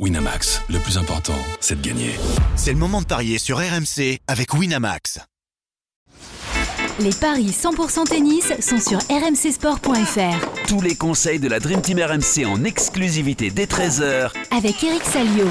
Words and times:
Winamax, 0.00 0.60
le 0.70 0.80
plus 0.80 0.98
important, 0.98 1.38
c'est 1.60 1.80
de 1.80 1.86
gagner. 1.86 2.16
C'est 2.56 2.72
le 2.72 2.78
moment 2.78 3.00
de 3.00 3.06
parier 3.06 3.38
sur 3.38 3.58
RMC 3.58 4.18
avec 4.26 4.52
Winamax. 4.52 5.20
Les 6.98 7.12
paris 7.12 7.50
100% 7.50 8.08
tennis 8.08 8.52
sont 8.58 8.80
sur 8.80 8.98
rmcsport.fr. 8.98 10.66
Tous 10.66 10.80
les 10.80 10.96
conseils 10.96 11.38
de 11.38 11.46
la 11.46 11.60
Dream 11.60 11.80
Team 11.80 12.00
RMC 12.00 12.44
en 12.44 12.64
exclusivité 12.64 13.50
dès 13.50 13.66
13h 13.66 14.32
Avec 14.50 14.82
Eric 14.82 15.04
Salio. 15.04 15.46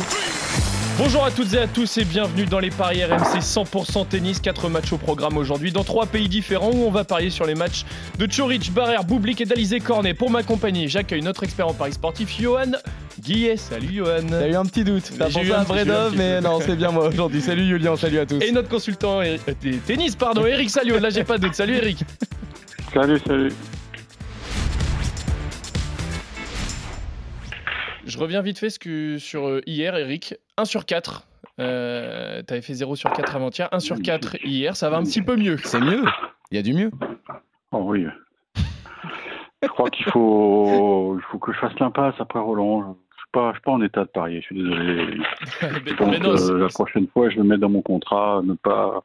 Bonjour 0.97 1.23
à 1.23 1.31
toutes 1.31 1.53
et 1.53 1.59
à 1.59 1.67
tous 1.67 1.97
et 1.97 2.03
bienvenue 2.03 2.45
dans 2.45 2.59
les 2.59 2.69
paris 2.69 3.03
RMC 3.03 3.39
100% 3.39 4.09
tennis. 4.09 4.41
Quatre 4.41 4.67
matchs 4.67 4.91
au 4.91 4.97
programme 4.97 5.37
aujourd'hui 5.37 5.71
dans 5.71 5.85
trois 5.85 6.05
pays 6.05 6.27
différents 6.27 6.71
où 6.71 6.83
on 6.83 6.91
va 6.91 7.05
parier 7.05 7.29
sur 7.29 7.45
les 7.45 7.55
matchs 7.55 7.85
de 8.19 8.27
Chorich, 8.27 8.71
Barrère, 8.71 9.05
Boublik 9.05 9.39
et 9.39 9.45
d'Alizé 9.45 9.79
Cornet. 9.79 10.13
Pour 10.13 10.29
m'accompagner, 10.29 10.89
j'accueille 10.89 11.21
notre 11.21 11.43
expert 11.43 11.69
en 11.69 11.73
paris 11.73 11.93
sportif, 11.93 12.29
Johan 12.39 12.73
Guillet. 13.23 13.55
Salut 13.57 13.87
Johan. 13.93 14.25
T'as 14.29 14.49
eu 14.49 14.55
un 14.55 14.65
petit 14.65 14.83
doute. 14.83 15.03
T'as 15.17 15.25
pensé 15.31 15.51
à 15.51 15.61
un 15.61 15.63
Bredov, 15.63 16.09
petit 16.11 16.17
mais 16.17 16.41
non, 16.41 16.59
c'est 16.59 16.75
bien 16.75 16.91
moi 16.91 17.07
aujourd'hui. 17.07 17.41
Salut 17.41 17.65
Julien, 17.65 17.95
salut 17.95 18.19
à 18.19 18.25
tous. 18.25 18.41
Et 18.43 18.51
notre 18.51 18.67
consultant 18.69 19.21
euh, 19.21 19.37
des 19.61 19.77
tennis, 19.77 20.15
pardon, 20.15 20.45
Eric 20.45 20.69
Salio. 20.69 20.99
Là, 20.99 21.09
j'ai 21.09 21.23
pas 21.23 21.37
de 21.37 21.43
doute. 21.43 21.53
Salut 21.55 21.75
Eric. 21.75 21.99
Salut, 22.93 23.19
salut. 23.25 23.51
Je 28.05 28.17
reviens 28.17 28.41
vite 28.41 28.59
fait 28.59 28.69
ce 28.69 28.79
que- 28.79 29.17
sur 29.17 29.47
euh, 29.47 29.61
hier, 29.65 29.95
Eric. 29.95 30.35
1 30.57 30.65
sur 30.65 30.85
4. 30.85 31.25
Euh, 31.59 32.41
T'avais 32.43 32.61
fait 32.61 32.73
0 32.73 32.95
sur 32.97 33.11
4 33.13 33.35
avant-hier. 33.37 33.69
1 33.71 33.79
sur 33.79 34.01
4 34.01 34.35
hier. 34.43 34.75
Ça 34.75 34.89
va 34.89 34.97
un 34.97 35.03
petit 35.03 35.21
peu 35.21 35.37
mieux. 35.37 35.57
C'est 35.63 35.79
mieux. 35.79 36.03
Il 36.51 36.57
y 36.57 36.59
a 36.59 36.61
du 36.63 36.73
mieux. 36.73 36.91
Oh 37.71 37.83
oui. 37.85 38.05
Je 39.61 39.67
crois 39.69 39.89
qu'il 39.89 40.05
faut, 40.11 41.17
il 41.17 41.23
faut 41.31 41.39
que 41.39 41.53
je 41.53 41.59
fasse 41.59 41.71
l'impasse 41.79 42.15
après 42.19 42.39
Roland. 42.39 42.97
Pas, 43.33 43.49
je 43.49 43.55
suis 43.55 43.61
pas 43.63 43.71
en 43.71 43.81
état 43.81 44.01
de 44.05 44.09
parier. 44.09 44.39
Je 44.41 44.45
suis 44.45 44.55
désolé. 44.55 45.17
euh, 46.01 46.57
la 46.59 46.67
prochaine 46.69 47.07
fois, 47.07 47.29
je 47.29 47.37
vais 47.37 47.43
mettre 47.43 47.61
dans 47.61 47.69
mon 47.69 47.81
contrat 47.81 48.41
ne 48.45 48.53
pas 48.53 49.03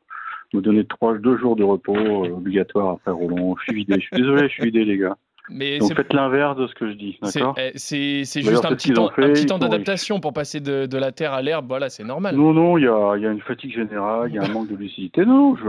me 0.55 0.61
donner 0.61 0.85
trois, 0.85 1.17
deux 1.19 1.37
jours 1.39 1.57
de 1.57 1.65
repos 1.65 1.97
euh, 1.97 2.31
obligatoire 2.37 2.91
après 2.91 3.11
Roland. 3.11 3.57
Je 3.59 3.65
suis 3.65 3.75
vidé. 3.75 3.95
Je 3.95 4.07
suis 4.07 4.17
désolé. 4.17 4.43
Je 4.49 4.53
suis 4.53 4.65
vidé, 4.65 4.85
les 4.85 4.99
gars. 4.99 5.17
mais 5.51 5.79
Donc 5.79 5.95
faites 5.95 6.13
l'inverse 6.13 6.57
de 6.57 6.67
ce 6.67 6.75
que 6.75 6.89
je 6.91 6.95
dis, 6.95 7.19
C'est 7.23 7.41
d'accord 7.41 7.55
eh, 7.59 7.73
c'est- 7.75 8.25
juste 8.43 8.65
un 8.67 8.75
petit 8.75 8.93
temps, 8.93 9.09
fait, 9.11 9.25
un 9.25 9.29
petit 9.31 9.43
ils 9.43 9.47
temps 9.47 9.55
sont 9.57 9.61
d'adaptation 9.61 10.21
pour 10.21 10.33
passer 10.35 10.61
de, 10.61 10.85
de 10.87 10.99
la 10.99 11.11
terre 11.11 11.33
à 11.33 11.41
l'herbe. 11.43 11.67
Voilà, 11.67 11.89
c'est 11.89 12.05
normal. 12.05 12.37
Non, 12.37 12.53
non, 12.53 12.77
il 12.79 12.85
y 12.85 12.89
a, 12.89 13.17
y 13.17 13.27
a 13.27 13.31
une 13.33 13.41
fatigue 13.41 13.75
générale, 13.75 14.29
il 14.29 14.35
y 14.35 14.39
a 14.39 14.45
un 14.45 14.49
manque 14.49 14.69
de 14.69 14.77
lucidité. 14.77 15.25
Non, 15.25 15.57
je 15.57 15.65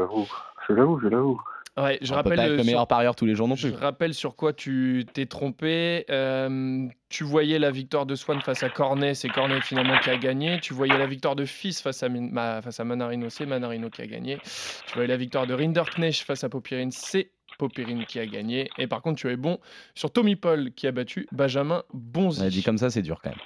l'avoue. 0.00 0.28
Je 0.68 0.74
l'avoue, 0.74 1.00
je 1.00 1.08
l'avoue. 1.08 1.40
Ouais, 1.82 1.98
je 2.02 2.12
On 2.12 2.16
peut 2.16 2.22
pas 2.22 2.30
rappelle, 2.30 2.40
être 2.40 2.46
euh, 2.46 2.50
le 2.52 2.58
sur, 2.58 2.66
meilleur 2.66 2.86
parieur 2.86 3.14
tous 3.16 3.26
les 3.26 3.34
jours 3.34 3.48
non 3.48 3.54
je 3.56 3.68
plus. 3.68 3.76
rappelle 3.76 4.14
sur 4.14 4.36
quoi 4.36 4.52
tu 4.52 5.04
t'es 5.12 5.26
trompé. 5.26 6.04
Euh, 6.10 6.86
tu 7.08 7.24
voyais 7.24 7.58
la 7.58 7.70
victoire 7.70 8.06
de 8.06 8.14
Swan 8.14 8.40
face 8.40 8.62
à 8.62 8.68
Cornet, 8.68 9.14
c'est 9.14 9.28
Cornet 9.28 9.60
finalement 9.60 9.98
qui 9.98 10.10
a 10.10 10.16
gagné. 10.16 10.58
Tu 10.60 10.74
voyais 10.74 10.96
la 10.98 11.06
victoire 11.06 11.36
de 11.36 11.44
Fils 11.44 11.80
face 11.80 12.02
à, 12.02 12.08
Min- 12.08 12.30
ma- 12.30 12.62
face 12.62 12.80
à 12.80 12.84
Manarino, 12.84 13.28
c'est 13.30 13.46
Manarino 13.46 13.90
qui 13.90 14.02
a 14.02 14.06
gagné. 14.06 14.38
Tu 14.86 14.94
voyais 14.94 15.08
la 15.08 15.16
victoire 15.16 15.46
de 15.46 15.54
Rinderknecht 15.54 16.22
face 16.24 16.44
à 16.44 16.48
Popirine, 16.48 16.90
c'est 16.90 17.30
Popirine 17.58 18.04
qui 18.06 18.18
a 18.18 18.26
gagné. 18.26 18.68
Et 18.78 18.86
par 18.86 19.02
contre, 19.02 19.20
tu 19.20 19.28
es 19.30 19.36
bon 19.36 19.58
sur 19.94 20.12
Tommy 20.12 20.36
Paul 20.36 20.72
qui 20.72 20.86
a 20.86 20.92
battu 20.92 21.26
Benjamin 21.32 21.82
Bonzi. 21.92 22.40
On 22.40 22.44
a 22.46 22.50
dit 22.50 22.62
comme 22.62 22.78
ça, 22.78 22.90
c'est 22.90 23.02
dur 23.02 23.20
quand 23.22 23.30
même. 23.30 23.38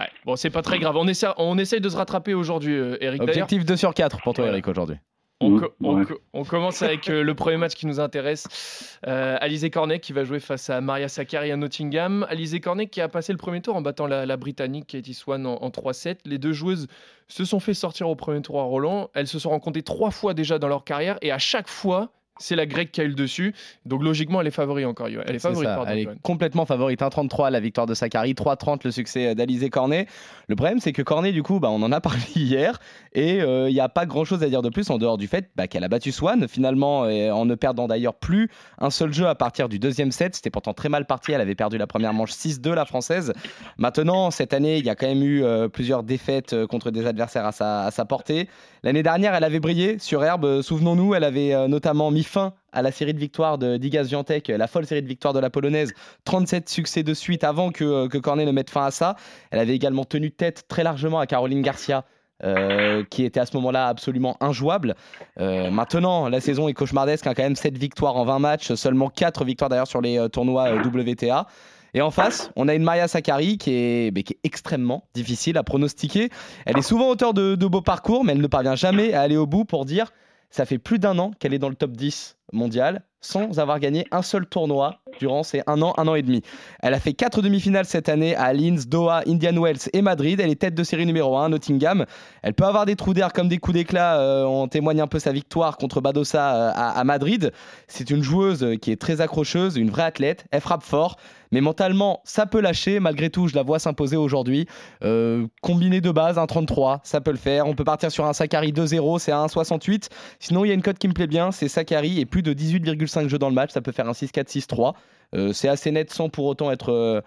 Ouais, 0.00 0.06
Bon, 0.24 0.36
c'est 0.36 0.50
pas 0.50 0.62
très 0.62 0.78
grave. 0.78 0.96
On 0.96 1.08
essaie, 1.08 1.26
on 1.38 1.56
de 1.56 1.64
se 1.64 1.96
rattraper 1.96 2.32
aujourd'hui, 2.34 2.74
euh, 2.74 2.96
Eric. 3.00 3.20
Objectif 3.22 3.64
2 3.64 3.76
sur 3.76 3.92
4 3.94 4.20
pour 4.22 4.32
toi. 4.34 4.46
Eric, 4.46 4.68
aujourd'hui. 4.68 4.96
On, 5.40 5.50
Mmh, 5.50 5.60
co- 5.60 5.74
on 5.84 5.94
ouais. 5.98 6.04
co- 6.04 6.20
on 6.32 6.42
commence 6.44 6.82
avec 6.82 7.08
euh, 7.08 7.22
le 7.22 7.32
premier 7.34 7.56
match 7.58 7.74
qui 7.74 7.86
nous 7.86 8.00
intéresse. 8.00 8.98
Euh, 9.06 9.36
Alizé 9.40 9.70
Cornet 9.70 10.00
qui 10.00 10.12
va 10.12 10.24
jouer 10.24 10.40
face 10.40 10.68
à 10.68 10.80
Maria 10.80 11.06
Sakkari 11.08 11.52
à 11.52 11.56
Nottingham. 11.56 12.26
Alizé 12.28 12.58
Cornet 12.58 12.88
qui 12.88 13.00
a 13.00 13.08
passé 13.08 13.30
le 13.32 13.38
premier 13.38 13.60
tour 13.60 13.76
en 13.76 13.80
battant 13.82 14.08
la, 14.08 14.26
la 14.26 14.36
Britannique 14.36 14.88
Katie 14.88 15.14
Swan 15.14 15.46
en, 15.46 15.54
en 15.62 15.68
3-7. 15.70 16.16
Les 16.24 16.38
deux 16.38 16.52
joueuses 16.52 16.88
se 17.28 17.44
sont 17.44 17.60
fait 17.60 17.74
sortir 17.74 18.08
au 18.08 18.16
premier 18.16 18.42
tour 18.42 18.58
à 18.58 18.64
Roland. 18.64 19.10
Elles 19.14 19.28
se 19.28 19.38
sont 19.38 19.50
rencontrées 19.50 19.82
trois 19.82 20.10
fois 20.10 20.34
déjà 20.34 20.58
dans 20.58 20.68
leur 20.68 20.82
carrière 20.82 21.18
et 21.22 21.30
à 21.30 21.38
chaque 21.38 21.68
fois, 21.68 22.10
c'est 22.38 22.56
la 22.56 22.66
grecque 22.66 22.92
qui 22.92 23.00
a 23.00 23.04
eu 23.04 23.08
le 23.08 23.14
dessus. 23.14 23.54
Donc 23.86 24.02
logiquement, 24.02 24.40
elle 24.40 24.46
est 24.46 24.52
favorite 24.52 24.86
encore. 24.86 25.08
Elle 25.08 25.36
est 25.36 25.38
favorite, 25.38 25.68
ça, 25.68 25.76
pardon, 25.76 25.90
elle 25.90 25.98
est 25.98 26.22
complètement 26.22 26.66
favorite. 26.66 27.00
1,33 27.00 27.50
la 27.50 27.60
victoire 27.60 27.86
de 27.86 27.94
Sakari, 27.94 28.32
3,30 28.32 28.80
le 28.84 28.90
succès 28.90 29.34
d'Alizé 29.34 29.70
Cornet. 29.70 30.06
Le 30.48 30.56
problème, 30.56 30.80
c'est 30.80 30.92
que 30.92 31.02
Cornet, 31.02 31.32
du 31.32 31.42
coup, 31.42 31.60
bah, 31.60 31.68
on 31.70 31.82
en 31.82 31.92
a 31.92 32.00
parlé 32.08 32.20
hier 32.34 32.78
et 33.12 33.40
euh, 33.40 33.68
il 33.68 33.74
n'y 33.74 33.80
a 33.80 33.88
pas 33.88 34.06
grand 34.06 34.24
chose 34.24 34.42
à 34.42 34.48
dire 34.48 34.62
de 34.62 34.68
plus 34.68 34.90
en 34.90 34.98
dehors 34.98 35.18
du 35.18 35.26
fait 35.26 35.50
bah, 35.56 35.66
qu'elle 35.66 35.84
a 35.84 35.88
battu 35.88 36.12
Swan 36.12 36.46
finalement 36.48 37.08
et 37.08 37.30
en 37.30 37.44
ne 37.44 37.54
perdant 37.54 37.88
d'ailleurs 37.88 38.14
plus 38.14 38.50
un 38.78 38.90
seul 38.90 39.12
jeu 39.12 39.26
à 39.26 39.34
partir 39.34 39.68
du 39.68 39.78
deuxième 39.78 40.12
set. 40.12 40.36
C'était 40.36 40.50
pourtant 40.50 40.74
très 40.74 40.88
mal 40.88 41.06
parti. 41.06 41.32
Elle 41.32 41.40
avait 41.40 41.54
perdu 41.54 41.78
la 41.78 41.86
première 41.86 42.12
manche 42.12 42.32
6-2, 42.32 42.74
la 42.74 42.84
française. 42.84 43.32
Maintenant, 43.78 44.30
cette 44.30 44.52
année, 44.52 44.78
il 44.78 44.84
y 44.84 44.90
a 44.90 44.94
quand 44.94 45.06
même 45.06 45.22
eu 45.22 45.42
euh, 45.44 45.68
plusieurs 45.68 46.02
défaites 46.02 46.52
euh, 46.52 46.66
contre 46.66 46.90
des 46.90 47.06
adversaires 47.06 47.46
à 47.46 47.52
sa, 47.52 47.84
à 47.84 47.90
sa 47.90 48.04
portée. 48.04 48.48
L'année 48.82 49.02
dernière, 49.02 49.34
elle 49.34 49.44
avait 49.44 49.60
brillé 49.60 49.98
sur 49.98 50.24
herbe. 50.24 50.44
Euh, 50.44 50.62
Souvenons-nous, 50.62 51.14
elle 51.14 51.24
avait 51.24 51.54
euh, 51.54 51.68
notamment 51.68 52.10
mis 52.10 52.22
fin 52.22 52.54
à 52.72 52.82
la 52.82 52.92
série 52.92 53.14
de 53.14 53.18
victoires 53.18 53.58
de 53.58 53.76
d'Iga 53.76 54.04
Swiatek, 54.04 54.48
la 54.48 54.66
folle 54.66 54.86
série 54.86 55.02
de 55.02 55.08
victoires 55.08 55.34
de 55.34 55.40
la 55.40 55.50
polonaise. 55.50 55.92
37 56.24 56.68
succès 56.68 57.02
de 57.02 57.14
suite 57.14 57.44
avant 57.44 57.70
que, 57.70 57.84
euh, 57.84 58.08
que 58.08 58.18
Cornet 58.18 58.44
ne 58.44 58.52
mette 58.52 58.70
fin 58.70 58.84
à 58.84 58.90
ça. 58.90 59.16
Elle 59.50 59.58
avait 59.58 59.74
également 59.74 60.04
tenu 60.04 60.30
tête 60.30 60.64
très 60.68 60.82
largement 60.84 61.18
à 61.18 61.26
Caroline 61.26 61.62
Garcia. 61.62 62.04
euh, 62.44 63.04
qui 63.10 63.24
était 63.24 63.40
à 63.40 63.46
ce 63.46 63.56
moment-là 63.56 63.88
absolument 63.88 64.36
injouable. 64.40 64.94
Euh, 65.40 65.70
maintenant, 65.70 66.28
la 66.28 66.40
saison 66.40 66.68
est 66.68 66.74
cauchemardesque, 66.74 67.26
hein, 67.26 67.34
quand 67.34 67.42
même 67.42 67.56
7 67.56 67.76
victoires 67.76 68.16
en 68.16 68.24
20 68.24 68.38
matchs, 68.38 68.72
seulement 68.74 69.08
4 69.08 69.44
victoires 69.44 69.68
d'ailleurs 69.68 69.88
sur 69.88 70.00
les 70.00 70.18
euh, 70.18 70.28
tournois 70.28 70.68
euh, 70.68 70.82
WTA. 70.82 71.46
Et 71.94 72.02
en 72.02 72.10
face, 72.10 72.50
on 72.56 72.68
a 72.68 72.74
une 72.74 72.82
Maria 72.82 73.08
Sakkari 73.08 73.58
qui 73.58 73.72
est, 73.72 74.12
extrêmement 74.44 75.04
difficile 75.14 75.56
à 75.56 75.62
pronostiquer. 75.62 76.30
Elle 76.66 76.78
est 76.78 76.82
souvent 76.82 77.08
auteur 77.08 77.34
de, 77.34 77.54
beaux 77.66 77.82
parcours, 77.82 78.24
mais 78.24 78.32
elle 78.32 78.40
ne 78.40 78.46
parvient 78.46 78.74
jamais 78.76 79.14
à 79.14 79.22
aller 79.22 79.36
au 79.36 79.46
bout 79.46 79.64
pour 79.64 79.84
dire 79.84 80.12
ça 80.50 80.64
fait 80.64 80.78
plus 80.78 80.98
d'un 80.98 81.18
an 81.18 81.32
qu'elle 81.38 81.52
est 81.52 81.58
dans 81.58 81.68
le 81.68 81.74
top 81.74 81.92
10 81.92 82.38
mondial 82.52 83.02
sans 83.20 83.58
avoir 83.58 83.80
gagné 83.80 84.06
un 84.12 84.22
seul 84.22 84.46
tournoi 84.46 85.00
durant 85.18 85.42
ces 85.42 85.62
un 85.66 85.82
an, 85.82 85.92
un 85.96 86.06
an 86.06 86.14
et 86.14 86.22
demi. 86.22 86.42
Elle 86.80 86.94
a 86.94 87.00
fait 87.00 87.12
quatre 87.12 87.42
demi-finales 87.42 87.84
cette 87.84 88.08
année 88.08 88.36
à 88.36 88.52
Linz, 88.52 88.86
Doha, 88.86 89.22
Indian 89.26 89.60
Wells 89.60 89.90
et 89.92 90.02
Madrid. 90.02 90.40
Elle 90.40 90.50
est 90.50 90.60
tête 90.60 90.74
de 90.74 90.84
série 90.84 91.04
numéro 91.04 91.36
1 91.36 91.46
à 91.46 91.48
Nottingham. 91.48 92.06
Elle 92.42 92.54
peut 92.54 92.64
avoir 92.64 92.86
des 92.86 92.94
trous 92.94 93.14
d'air 93.14 93.32
comme 93.32 93.48
des 93.48 93.58
coups 93.58 93.74
d'éclat. 93.74 94.20
euh, 94.20 94.44
on 94.44 94.68
témoigne 94.68 95.00
un 95.00 95.08
peu 95.08 95.18
sa 95.18 95.32
victoire 95.32 95.76
contre 95.76 96.00
Badosa 96.00 96.54
euh, 96.54 96.72
à, 96.74 97.02
Madrid. 97.04 97.52
C'est 97.88 98.10
une 98.10 98.22
joueuse 98.22 98.62
euh, 98.62 98.76
qui 98.76 98.92
est 98.92 99.00
très 99.00 99.20
accrocheuse, 99.20 99.76
une 99.76 99.90
vraie 99.90 100.04
athlète. 100.04 100.46
Elle 100.50 100.60
frappe 100.60 100.84
fort. 100.84 101.16
Mais 101.52 101.60
mentalement, 101.60 102.20
ça 102.24 102.46
peut 102.46 102.60
lâcher. 102.60 103.00
Malgré 103.00 103.30
tout, 103.30 103.48
je 103.48 103.54
la 103.54 103.62
vois 103.62 103.78
s'imposer 103.78 104.16
aujourd'hui. 104.16 104.66
Euh, 105.04 105.46
combiné 105.62 106.00
de 106.00 106.10
base, 106.10 106.38
un 106.38 106.46
33, 106.46 107.00
ça 107.04 107.20
peut 107.20 107.30
le 107.30 107.36
faire. 107.36 107.66
On 107.66 107.74
peut 107.74 107.84
partir 107.84 108.10
sur 108.10 108.24
un 108.26 108.32
Sakari 108.32 108.72
2-0, 108.72 109.18
c'est 109.18 109.32
un 109.32 109.46
1,68. 109.46 110.08
Sinon, 110.38 110.64
il 110.64 110.68
y 110.68 110.70
a 110.70 110.74
une 110.74 110.82
cote 110.82 110.98
qui 110.98 111.08
me 111.08 111.12
plaît 111.14 111.26
bien, 111.26 111.50
c'est 111.50 111.68
Sakari 111.68 112.20
et 112.20 112.26
plus 112.26 112.42
de 112.42 112.52
18,5 112.52 113.28
jeux 113.28 113.38
dans 113.38 113.48
le 113.48 113.54
match. 113.54 113.70
Ça 113.70 113.80
peut 113.80 113.92
faire 113.92 114.08
un 114.08 114.12
6-4, 114.12 114.48
6-3. 114.48 114.94
Euh, 115.34 115.52
c'est 115.52 115.68
assez 115.68 115.90
net 115.90 116.10
sans 116.10 116.28
pour 116.28 116.46
autant 116.46 116.70
être, 116.70 116.90
euh, 116.92 117.20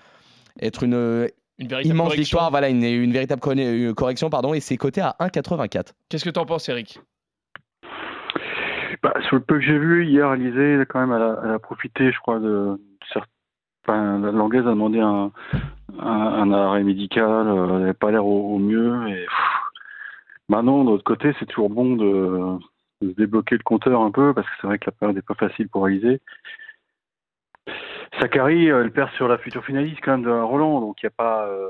être 0.59 0.83
une 0.83 0.93
euh, 0.95 1.27
Une 1.59 1.67
véritable 1.67 1.93
immense 1.95 2.07
correction. 2.09 2.23
victoire. 2.23 2.49
Voilà, 2.51 2.69
une, 2.69 2.83
une 2.83 3.11
véritable 3.11 3.41
correction. 3.95 4.29
pardon, 4.29 4.53
Et 4.53 4.59
c'est 4.59 4.77
coté 4.77 5.01
à 5.01 5.15
1,84. 5.19 5.93
Qu'est-ce 6.09 6.25
que 6.25 6.29
t'en 6.29 6.45
penses, 6.45 6.67
Eric? 6.69 6.99
Bah, 9.03 9.13
sur 9.27 9.35
le 9.35 9.41
peu 9.41 9.55
que 9.57 9.65
j'ai 9.65 9.79
vu 9.79 10.05
hier, 10.07 10.27
Alizé, 10.27 10.73
elle, 10.73 10.85
quand 10.85 10.99
même, 10.99 11.11
elle 11.15 11.23
a, 11.23 11.39
elle 11.43 11.51
a 11.51 11.59
profité, 11.59 12.11
je 12.11 12.19
crois, 12.19 12.39
de 12.39 12.79
certains. 13.11 13.27
Enfin, 13.83 14.19
la 14.19 14.29
a 14.29 14.61
demandé 14.61 14.99
un, 14.99 15.31
un, 15.99 16.05
un 16.05 16.51
arrêt 16.51 16.83
médical, 16.83 17.47
euh, 17.47 17.65
elle 17.65 17.79
n'avait 17.79 17.93
pas 17.93 18.11
l'air 18.11 18.25
au, 18.25 18.55
au 18.55 18.59
mieux. 18.59 19.07
Et 19.09 19.25
maintenant, 20.49 20.83
de 20.83 20.91
l'autre 20.91 21.03
côté, 21.03 21.33
c'est 21.39 21.45
toujours 21.47 21.69
bon 21.69 21.95
de, 21.95 22.59
débloquer 23.01 23.57
le 23.57 23.63
compteur 23.63 24.01
un 24.01 24.11
peu, 24.11 24.33
parce 24.33 24.47
que 24.47 24.53
c'est 24.61 24.67
vrai 24.67 24.77
que 24.77 24.85
la 24.85 24.91
période 24.91 25.15
n'est 25.15 25.23
pas 25.23 25.33
facile 25.33 25.67
pour 25.69 25.85
Alizé. 25.85 26.21
Sakari, 28.19 28.69
euh, 28.69 28.83
elle 28.83 28.91
perd 28.91 29.09
sur 29.13 29.27
la 29.27 29.37
future 29.37 29.65
finaliste 29.65 29.99
quand 30.03 30.11
même 30.11 30.23
de 30.23 30.29
Roland, 30.29 30.81
donc 30.81 31.01
il 31.01 31.05
n'y 31.05 31.07
a 31.07 31.15
pas, 31.17 31.47
euh, 31.47 31.69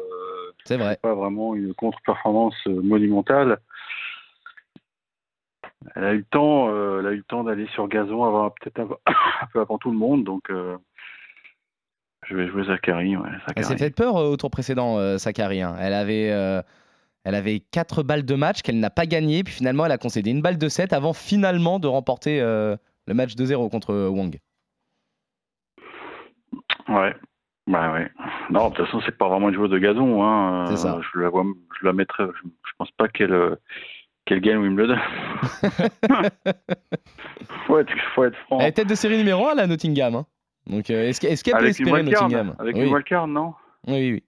vrai. 0.69 0.97
pas 1.01 1.13
vraiment 1.13 1.55
une 1.55 1.73
contre-performance 1.73 2.55
monumentale. 2.65 3.59
Elle 5.95 6.03
a 6.03 6.13
eu 6.13 6.17
le 6.17 6.23
temps, 6.25 6.69
euh, 6.69 6.99
elle 6.99 7.07
a 7.07 7.11
eu 7.11 7.17
le 7.17 7.23
temps 7.23 7.43
d'aller 7.43 7.67
sur 7.67 7.87
gazon 7.87 8.23
avant 8.23 8.49
peut-être 8.51 8.79
un 8.79 8.87
peu 9.51 9.59
avant 9.59 9.77
tout 9.77 9.91
le 9.91 9.97
monde, 9.97 10.23
donc 10.23 10.49
euh, 10.49 10.77
je 12.31 12.35
vais 12.35 12.47
jouer 12.47 12.63
Zachary. 12.65 13.15
Ouais, 13.17 13.29
Elle 13.55 13.63
s'est 13.63 13.69
Zachary. 13.73 13.77
fait 13.77 13.95
peur 13.95 14.17
euh, 14.17 14.29
au 14.31 14.37
tour 14.37 14.49
précédent, 14.49 14.97
euh, 14.97 15.17
Sakari. 15.17 15.61
hein. 15.61 15.75
Elle 15.79 15.93
avait. 15.93 16.31
euh, 16.31 16.61
Elle 17.23 17.35
avait 17.35 17.59
4 17.59 18.01
balles 18.03 18.25
de 18.25 18.33
match 18.35 18.61
qu'elle 18.63 18.79
n'a 18.79 18.89
pas 18.89 19.05
gagné, 19.05 19.43
puis 19.43 19.53
finalement 19.53 19.85
elle 19.85 19.91
a 19.91 19.97
concédé 19.99 20.31
une 20.31 20.41
balle 20.41 20.57
de 20.57 20.67
7 20.69 20.91
avant 20.93 21.13
finalement 21.13 21.77
de 21.77 21.87
remporter 21.87 22.41
euh, 22.41 22.75
le 23.05 23.13
match 23.13 23.35
2-0 23.35 23.69
contre 23.69 23.93
Wang. 24.07 24.37
Ouais. 26.89 27.15
Bah 27.67 27.93
ouais. 27.93 28.09
Non, 28.49 28.69
de 28.69 28.75
toute 28.75 28.85
façon, 28.87 29.01
c'est 29.05 29.15
pas 29.17 29.29
vraiment 29.29 29.49
une 29.49 29.55
joueuse 29.55 29.69
de 29.69 29.77
gazon. 29.77 30.23
Hein. 30.23 30.65
C'est 30.69 30.77
ça. 30.77 30.99
Je 31.13 31.19
la 31.19 31.29
vois, 31.29 31.45
je 31.79 31.85
la 31.85 31.93
mettrais. 31.93 32.25
Je, 32.25 32.47
je 32.47 32.71
pense 32.77 32.89
pas 32.97 33.07
qu'elle 33.07 33.31
euh, 33.33 33.55
qu'elle 34.25 34.41
gagne 34.41 34.57
Wimbledon. 34.57 34.97
faut 37.67 37.77
être, 37.79 37.93
faut 38.15 38.23
être 38.23 38.35
franc. 38.47 38.59
Elle 38.59 38.67
est 38.67 38.71
tête 38.73 38.89
de 38.89 38.95
série 38.95 39.17
numéro 39.17 39.47
1 39.47 39.57
à 39.57 39.67
Nottingham. 39.67 40.15
hein. 40.15 40.25
Donc 40.67 40.89
euh, 40.89 41.07
est-ce 41.07 41.19
que- 41.21 41.27
est-ce 41.27 41.43
qu'elle 41.43 41.53
peut 41.53 41.59
Avec 41.59 41.79
une 41.79 41.87
espérer 41.87 42.01
wildcard, 42.03 42.29
Nottingham 42.29 42.55
avec 42.59 42.75
oui. 42.75 42.83
une 42.87 42.93
wildcard, 42.93 43.27
non 43.27 43.53
oui, 43.87 43.93
oui, 43.93 44.11
oui. 44.13 44.23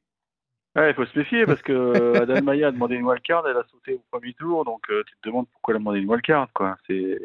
Ouais, 0.75 0.89
il 0.89 0.94
faut 0.95 1.06
se 1.06 1.18
méfier 1.19 1.45
parce 1.45 1.62
que 1.62 1.74
Adal 2.24 2.44
Maya 2.44 2.69
a 2.69 2.71
demandé 2.71 2.95
une 2.95 3.06
wildcard, 3.06 3.47
elle 3.47 3.57
a 3.57 3.63
sauté 3.71 3.94
au 3.94 4.01
premier 4.12 4.33
tour, 4.33 4.65
donc 4.65 4.81
euh, 4.89 5.03
tu 5.07 5.13
te 5.21 5.30
demandes 5.30 5.47
pourquoi 5.51 5.74
elle 5.74 5.75
a 5.75 5.80
demandé 5.80 6.00
une 6.00 6.09
wildcard, 6.09 6.50
quoi. 6.53 6.77
C'est 6.88 7.19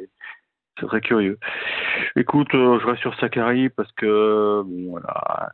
c'est 0.81 0.87
très 0.87 1.01
curieux. 1.01 1.39
Écoute, 2.17 2.55
euh, 2.55 2.79
je 2.81 2.87
reste 2.87 3.01
sur 3.01 3.15
Sakari 3.21 3.69
parce 3.69 3.91
que 3.93 4.63
bon, 4.65 4.91
voilà, 4.91 5.51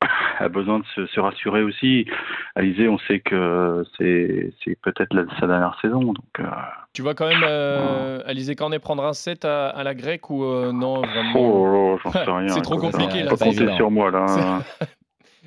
a 0.38 0.48
besoin 0.48 0.78
de 0.80 0.84
se, 0.94 1.06
se 1.06 1.20
rassurer 1.20 1.62
aussi. 1.62 2.06
Alizé, 2.54 2.88
on 2.88 2.98
sait 2.98 3.20
que 3.20 3.84
c'est 3.98 4.52
c'est 4.64 4.78
peut-être 4.80 5.14
la- 5.14 5.24
sa 5.38 5.46
dernière 5.46 5.78
saison, 5.80 6.00
donc 6.00 6.16
euh, 6.40 6.44
Tu 6.92 7.02
vois 7.02 7.14
quand 7.14 7.28
même 7.28 7.42
euh, 7.44 8.20
Alizé 8.26 8.54
Cornet 8.56 8.78
prendre 8.78 9.04
un 9.04 9.12
set 9.14 9.44
à, 9.44 9.68
à 9.68 9.82
la 9.84 9.94
grecque 9.94 10.30
ou 10.30 10.44
euh, 10.44 10.72
non 10.72 11.00
vraiment? 11.00 11.32
Oh, 11.36 11.98
j'en 12.04 12.12
sais 12.12 12.18
rien. 12.26 12.48
C'est 12.48 12.62
trop 12.62 12.78
compliqué, 12.78 13.20
hein, 13.20 13.24
là, 13.24 13.30
c'est 13.36 13.44
compter 13.44 13.74
sur 13.76 13.90
moi 13.90 14.10
là. 14.10 14.62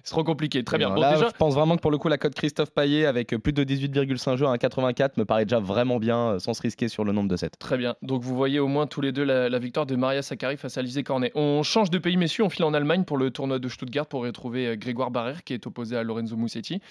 C'est 0.03 0.11
trop 0.11 0.23
compliqué. 0.25 0.63
Très 0.63 0.77
bien. 0.77 0.89
Bon, 0.89 0.99
Là, 0.99 1.13
déjà, 1.13 1.27
je 1.29 1.37
pense 1.37 1.53
vraiment 1.55 1.77
que 1.77 1.81
pour 1.81 1.89
le 1.91 1.97
coup, 1.97 2.09
la 2.09 2.17
cote 2.17 2.35
Christophe 2.35 2.71
Payet 2.71 3.05
avec 3.05 3.29
plus 3.37 3.53
de 3.53 3.63
18,5 3.63 4.35
jeux 4.35 4.45
à 4.45 4.53
1,84 4.55 5.11
me 5.17 5.23
paraît 5.23 5.45
déjà 5.45 5.59
vraiment 5.59 5.97
bien 5.97 6.17
euh, 6.33 6.39
sans 6.39 6.53
se 6.53 6.61
risquer 6.61 6.89
sur 6.89 7.03
le 7.05 7.13
nombre 7.13 7.29
de 7.29 7.37
sets. 7.37 7.51
Très 7.57 7.77
bien. 7.77 7.95
Donc 8.01 8.21
vous 8.21 8.35
voyez 8.35 8.59
au 8.59 8.67
moins 8.67 8.85
tous 8.85 8.99
les 8.99 9.11
deux 9.13 9.23
la, 9.23 9.47
la 9.49 9.59
victoire 9.59 9.85
de 9.85 9.95
Maria 9.95 10.21
Sakkari 10.21 10.57
face 10.57 10.77
à 10.77 10.81
Alizé 10.81 11.03
Cornet. 11.03 11.31
On 11.35 11.63
change 11.63 11.89
de 11.89 11.97
pays, 11.99 12.17
messieurs. 12.17 12.43
On 12.43 12.49
file 12.49 12.65
en 12.65 12.73
Allemagne 12.73 13.05
pour 13.05 13.17
le 13.17 13.31
tournoi 13.31 13.59
de 13.59 13.67
Stuttgart 13.69 14.05
pour 14.05 14.23
retrouver 14.23 14.67
euh, 14.67 14.75
Grégoire 14.75 15.09
Barrère 15.09 15.43
qui 15.45 15.53
est 15.53 15.65
opposé 15.67 15.95
à 15.95 16.03
Lorenzo 16.03 16.35
Musetti. 16.35 16.81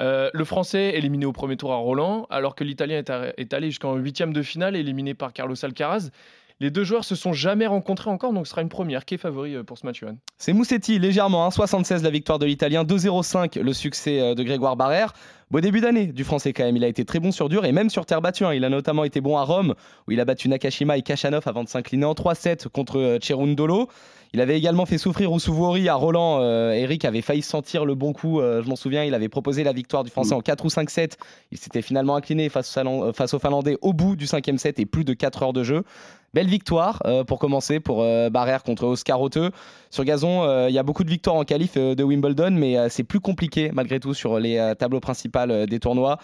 Euh, 0.00 0.30
le 0.32 0.44
Français 0.44 0.92
éliminé 0.94 1.26
au 1.26 1.32
premier 1.32 1.56
tour 1.58 1.72
à 1.72 1.76
Roland, 1.76 2.26
alors 2.30 2.54
que 2.54 2.64
l'Italien 2.64 2.96
est, 2.98 3.10
à- 3.10 3.34
est 3.36 3.52
allé 3.52 3.66
jusqu'en 3.68 3.96
huitième 3.96 4.32
de 4.32 4.40
finale, 4.42 4.76
éliminé 4.76 5.12
par 5.14 5.32
Carlos 5.34 5.56
Alcaraz. 5.62 6.08
Les 6.62 6.70
deux 6.70 6.84
joueurs 6.84 7.04
se 7.04 7.16
sont 7.16 7.32
jamais 7.32 7.66
rencontrés 7.66 8.08
encore, 8.08 8.32
donc 8.32 8.46
ce 8.46 8.52
sera 8.52 8.62
une 8.62 8.68
première. 8.68 9.04
Qui 9.04 9.14
est 9.14 9.18
favori 9.18 9.56
euh, 9.56 9.64
pour 9.64 9.78
ce 9.78 9.84
match, 9.84 9.98
Johan? 9.98 10.16
C'est 10.38 10.52
Moussetti, 10.52 11.00
légèrement, 11.00 11.48
1,76 11.48 12.04
la 12.04 12.10
victoire 12.10 12.38
de 12.38 12.46
l'Italien, 12.46 12.84
2,05 12.84 13.60
le 13.60 13.72
succès 13.72 14.20
euh, 14.20 14.36
de 14.36 14.44
Grégoire 14.44 14.76
Barrère. 14.76 15.12
Beau 15.52 15.60
début 15.60 15.82
d'année 15.82 16.06
du 16.06 16.24
Français 16.24 16.54
quand 16.54 16.64
même, 16.64 16.78
il 16.78 16.84
a 16.84 16.88
été 16.88 17.04
très 17.04 17.20
bon 17.20 17.30
sur 17.30 17.50
dur 17.50 17.66
et 17.66 17.72
même 17.72 17.90
sur 17.90 18.06
terre 18.06 18.22
battue. 18.22 18.46
hein. 18.46 18.54
Il 18.54 18.64
a 18.64 18.70
notamment 18.70 19.04
été 19.04 19.20
bon 19.20 19.36
à 19.36 19.42
Rome, 19.42 19.74
où 20.08 20.12
il 20.12 20.18
a 20.18 20.24
battu 20.24 20.48
Nakashima 20.48 20.96
et 20.96 21.02
Kachanov 21.02 21.42
avant 21.44 21.62
de 21.62 21.68
s'incliner 21.68 22.06
en 22.06 22.14
3-7 22.14 22.68
contre 22.68 22.98
euh, 22.98 23.18
Cerundolo. 23.20 23.86
Il 24.32 24.40
avait 24.40 24.56
également 24.56 24.86
fait 24.86 24.96
souffrir 24.96 25.30
Ousouvouri 25.30 25.90
à 25.90 25.94
Roland. 25.94 26.38
Euh, 26.40 26.72
Eric 26.72 27.04
avait 27.04 27.20
failli 27.20 27.42
sentir 27.42 27.84
le 27.84 27.94
bon 27.94 28.14
coup, 28.14 28.40
euh, 28.40 28.62
je 28.62 28.68
m'en 28.70 28.76
souviens. 28.76 29.04
Il 29.04 29.12
avait 29.12 29.28
proposé 29.28 29.62
la 29.62 29.74
victoire 29.74 30.04
du 30.04 30.10
Français 30.10 30.32
en 30.32 30.40
4 30.40 30.64
ou 30.64 30.68
5-7. 30.68 31.18
Il 31.50 31.58
s'était 31.58 31.82
finalement 31.82 32.16
incliné 32.16 32.48
face, 32.48 32.74
au 32.78 33.10
aux 33.10 33.38
Finlandais 33.38 33.76
au 33.82 33.92
bout 33.92 34.16
du 34.16 34.26
cinquième 34.26 34.56
set 34.56 34.78
et 34.78 34.86
plus 34.86 35.04
de 35.04 35.12
4 35.12 35.42
heures 35.42 35.52
de 35.52 35.64
jeu. 35.64 35.82
Belle 36.32 36.48
victoire 36.48 37.02
pour 37.26 37.38
commencer 37.38 37.78
pour 37.78 38.02
Barrère 38.30 38.62
contre 38.62 38.84
Oscar 38.84 39.20
Oteux. 39.20 39.50
Sur 39.92 40.04
gazon, 40.04 40.44
euh, 40.44 40.70
il 40.70 40.74
y 40.74 40.78
a 40.78 40.82
beaucoup 40.82 41.04
de 41.04 41.10
victoires 41.10 41.36
en 41.36 41.44
qualif 41.44 41.72
euh, 41.76 41.94
de 41.94 42.02
Wimbledon, 42.02 42.50
mais 42.52 42.78
euh, 42.78 42.86
c'est 42.88 43.04
plus 43.04 43.20
compliqué 43.20 43.70
malgré 43.74 44.00
tout 44.00 44.14
sur 44.14 44.38
les 44.38 44.72
tableaux 44.78 45.00
principaux 45.00 45.66
des 45.68 45.80
tournois. 45.80 46.16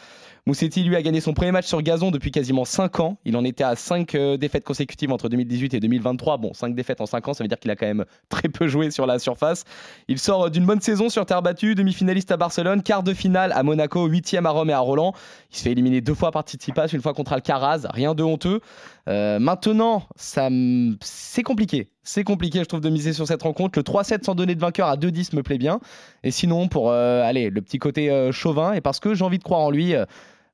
Moussetti, 0.47 0.82
lui, 0.82 0.97
a 0.97 1.03
gagné 1.03 1.20
son 1.20 1.35
premier 1.35 1.53
match 1.53 1.67
sur 1.67 1.82
gazon 1.82 2.11
depuis 2.11 2.31
quasiment 2.31 2.65
5 2.65 3.00
ans. 3.00 3.19
Il 3.26 3.37
en 3.37 3.44
était 3.44 3.65
à 3.65 3.76
5 3.76 4.17
défaites 4.38 4.65
consécutives 4.65 5.12
entre 5.12 5.29
2018 5.29 5.75
et 5.75 5.81
2023. 5.81 6.38
Bon, 6.38 6.55
5 6.55 6.75
défaites 6.75 7.03
en 7.03 7.06
5 7.06 7.29
ans, 7.29 7.35
ça 7.35 7.44
veut 7.44 7.49
dire 7.49 7.59
qu'il 7.59 7.70
a 7.70 7.76
quand 7.76 7.87
même 7.87 8.06
très 8.31 8.49
peu 8.49 8.67
joué 8.69 8.91
sur 8.91 9.05
la 9.05 9.19
surface. 9.19 9.65
Il 10.09 10.19
sort 10.19 10.50
d'une 10.50 10.65
bonne 10.65 10.81
saison 10.81 11.11
sur 11.11 11.26
terre 11.26 11.43
battue, 11.43 11.75
demi-finaliste 11.75 12.32
à 12.32 12.38
Barcelone, 12.38 12.82
quart 12.82 13.03
de 13.03 13.12
finale 13.12 13.53
à 13.53 13.62
Monaco, 13.62 14.06
huitième 14.06 14.47
à 14.47 14.50
Rome 14.50 14.70
et 14.70 14.73
à 14.73 14.81
Roland. 14.81 15.12
Il 15.50 15.59
se 15.59 15.62
fait 15.65 15.73
éliminer 15.73 16.00
deux 16.00 16.15
fois 16.15 16.31
par 16.31 16.44
Tsitsipas, 16.44 16.88
une 16.88 17.03
fois 17.03 17.12
contre 17.12 17.35
Alcaraz, 17.35 17.87
rien 17.91 18.15
de 18.15 18.23
honteux. 18.23 18.61
Euh, 19.08 19.38
maintenant, 19.38 20.02
ça, 20.16 20.49
m- 20.49 20.96
c'est 21.00 21.43
compliqué. 21.43 21.88
C'est 22.02 22.25
compliqué, 22.25 22.58
je 22.58 22.64
trouve, 22.64 22.81
de 22.82 22.90
miser 22.90 23.12
sur 23.14 23.26
cette 23.26 23.43
rencontre. 23.43 23.78
Le 23.78 23.82
3-7 23.82 24.25
sans 24.25 24.34
donner 24.34 24.55
de 24.55 24.60
vainqueur 24.60 24.88
à 24.88 24.96
2-10 24.96 25.34
me 25.34 25.43
plaît 25.43 25.56
bien. 25.58 25.81
Et 26.25 26.31
sinon, 26.31 26.69
pour 26.69 26.90
euh, 26.90 27.22
allez, 27.22 27.49
le 27.50 27.62
petit 27.62 27.78
côté 27.78 28.10
euh, 28.10 28.32
chauvin, 28.32 28.75
et 28.75 28.81
parce 28.82 29.00
que 29.00 29.14
j'ai 29.14 29.25
envie 29.25 29.38
de 29.38 29.44
croire 29.44 29.60
en 29.60 29.70
lui, 29.70 29.94
euh, 29.94 30.05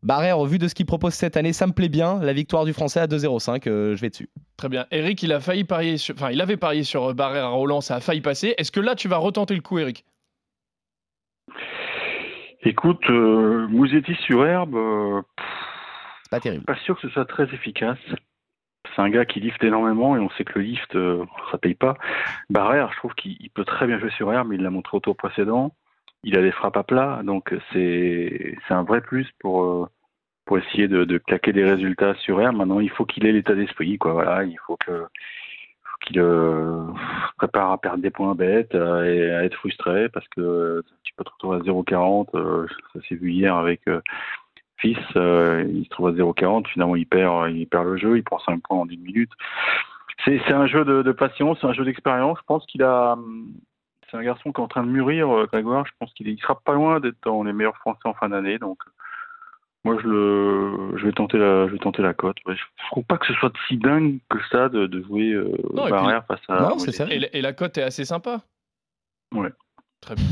Barrère, 0.05 0.39
au 0.39 0.47
vu 0.47 0.59
de 0.59 0.69
ce 0.69 0.75
qu'il 0.75 0.85
propose 0.87 1.15
cette 1.15 1.37
année, 1.37 1.53
ça 1.55 1.67
me 1.67 1.73
plaît 1.73 1.89
bien. 1.89 2.21
La 2.21 2.33
victoire 2.35 2.65
du 2.65 2.73
Français 2.75 3.01
à 3.01 3.07
2-0-5, 3.07 3.67
euh, 3.69 3.97
je 3.97 4.01
vais 4.03 4.11
dessus. 4.11 4.29
Très 4.57 4.69
bien. 4.69 4.87
Eric, 4.91 5.23
il 5.23 5.33
a 5.33 5.41
failli 5.41 5.65
parier 5.65 5.97
sur... 5.97 6.15
enfin, 6.15 6.31
il 6.31 6.41
avait 6.41 6.57
parié 6.59 6.85
sur 6.85 7.13
Barrère 7.15 7.47
à 7.47 7.49
Roland, 7.49 7.81
ça 7.81 7.97
a 7.97 8.01
failli 8.01 8.21
passer. 8.21 8.55
Est-ce 8.59 8.71
que 8.71 8.81
là, 8.81 8.95
tu 8.95 9.09
vas 9.09 9.17
retenter 9.17 9.55
le 9.55 9.63
coup, 9.63 9.79
Eric? 9.79 10.05
Écoute, 12.63 13.03
euh, 13.11 13.67
Mouzetti 13.69 14.15
sur 14.27 14.47
herbe, 14.47 14.75
euh, 14.77 15.21
C'est 16.23 16.31
pas 16.31 16.41
terrible. 16.41 16.65
pas 16.65 16.77
sûr 16.85 16.95
que 16.97 17.03
ce 17.09 17.13
soit 17.13 17.27
très 17.27 17.45
efficace. 17.55 17.99
C'est 18.95 19.03
un 19.03 19.11
gars 19.11 19.25
qui 19.25 19.41
lift 19.41 19.63
énormément 19.65 20.17
et 20.17 20.21
on 20.21 20.31
sait 20.31 20.45
que 20.45 20.59
le 20.59 20.65
lift, 20.65 20.95
euh, 20.95 21.25
ça 21.51 21.59
paye 21.59 21.75
pas. 21.75 21.97
Barrère, 22.51 22.93
je 22.93 22.99
trouve 22.99 23.15
qu'il 23.15 23.37
il 23.41 23.51
peut 23.51 23.65
très 23.65 23.87
bien 23.87 23.99
jouer 23.99 24.11
sur 24.11 24.33
herbe, 24.33 24.53
il 24.53 24.63
l'a 24.63 24.71
montré 24.71 24.97
au 24.97 25.01
tour 25.01 25.17
précédent. 25.17 25.73
Il 26.23 26.39
a 26.39 26.43
des 26.43 26.53
frappes 26.53 26.77
à 26.77 26.85
plat, 26.85 27.21
donc 27.25 27.55
c'est 27.73 28.57
un 28.71 28.83
vrai 28.83 29.01
plus 29.01 29.29
pour 29.41 29.65
euh, 29.65 29.87
pour 30.47 30.59
essayer 30.59 30.89
de, 30.89 31.19
claquer 31.19 31.53
des 31.53 31.65
résultats 31.65 32.15
sur 32.17 32.41
herbe. 32.41 32.57
Maintenant, 32.57 32.81
il 32.81 32.91
faut 32.91 33.05
qu'il 33.07 33.27
ait 33.27 33.33
l'état 33.33 33.55
d'esprit, 33.55 33.99
quoi. 33.99 34.13
Voilà, 34.13 34.45
il 34.45 34.59
faut 34.67 34.77
qu'il 34.77 36.21
euh, 36.21 36.85
prépare 37.39 37.73
à 37.73 37.81
perdre 37.81 38.03
des 38.03 38.11
points 38.11 38.35
bêtes 38.35 38.75
et 38.75 39.31
à 39.31 39.45
être 39.45 39.57
frustré 39.57 40.09
parce 40.11 40.29
que 40.29 40.83
tu 41.03 41.15
peux 41.17 41.25
te 41.25 41.31
retrouver 41.31 41.57
à 41.57 41.61
0,40. 41.61 42.29
euh, 42.35 42.67
ça 42.93 43.01
s'est 43.09 43.15
vu 43.15 43.33
hier 43.33 43.57
avec 43.57 43.81
euh, 43.89 44.01
Fils. 44.79 44.99
euh, 45.17 45.65
il 45.73 45.85
se 45.85 45.89
trouve 45.91 46.09
à 46.09 46.13
0,40. 46.13 46.67
Finalement, 46.69 46.97
il 46.97 47.07
perd, 47.07 47.51
il 47.51 47.67
perd 47.67 47.87
le 47.87 47.97
jeu. 47.97 48.17
Il 48.17 48.23
prend 48.25 48.39
5 48.41 48.61
points 48.63 48.79
en 48.79 48.87
10 48.87 48.99
minutes. 48.99 49.33
C'est 50.25 50.41
c'est 50.47 50.53
un 50.53 50.67
jeu 50.67 50.85
de, 50.85 51.03
de 51.03 51.13
patience, 51.13 51.59
c'est 51.61 51.67
un 51.67 51.73
jeu 51.73 51.85
d'expérience. 51.85 52.39
Je 52.41 52.45
pense 52.47 52.65
qu'il 52.67 52.83
a. 52.83 53.13
hum, 53.13 53.53
C'est 54.11 54.17
un 54.17 54.23
garçon 54.23 54.53
qui 54.53 54.61
est 54.61 54.65
en 54.65 54.69
train 54.69 54.85
de 54.85 54.89
mûrir, 54.91 55.29
euh, 55.35 55.47
Grégoire. 55.47 55.87
Je 55.87 55.93
pense 55.99 56.13
qu'il 56.15 56.29
il 56.29 56.39
sera 56.41 56.59
pas 56.61 56.73
loin 56.75 57.01
d'être 57.01 57.17
dans 57.25 57.43
les 57.43 57.53
meilleurs 57.53 57.77
Français 57.79 58.01
en 58.07 58.15
fin 58.15 58.29
d'année. 58.29 58.59
Donc, 58.59 58.79
moi, 59.85 59.97
je 60.03 60.07
le, 60.09 60.97
je 60.97 61.05
vais 61.05 61.13
tenter 61.13 61.37
la, 61.39 61.67
je 61.67 61.73
vais 61.73 61.79
tenter 61.79 62.01
la 62.03 62.15
cote. 62.15 62.37
Ouais, 62.47 62.57
je 62.57 62.63
trouve 62.91 63.05
pas 63.05 63.19
que 63.19 63.27
ce 63.27 63.35
soit 63.35 63.53
si 63.69 63.77
dingue 63.77 64.19
que 64.31 64.39
ça 64.51 64.69
de, 64.71 64.87
de 64.87 65.03
jouer 65.03 65.33
euh, 65.33 65.51
Non, 65.75 65.87
et 65.87 65.91
Barrère 65.91 66.25
face 66.27 66.41
à. 66.49 66.61
Non, 66.61 66.79
c'est 66.79 66.99
et, 67.11 67.19
la- 67.19 67.35
et 67.37 67.41
la 67.43 67.53
cote 67.53 67.77
est 67.79 67.83
assez 67.83 68.05
sympa. 68.05 68.41
Ouais. 69.35 69.51
Très 70.01 70.15
bien. 70.15 70.25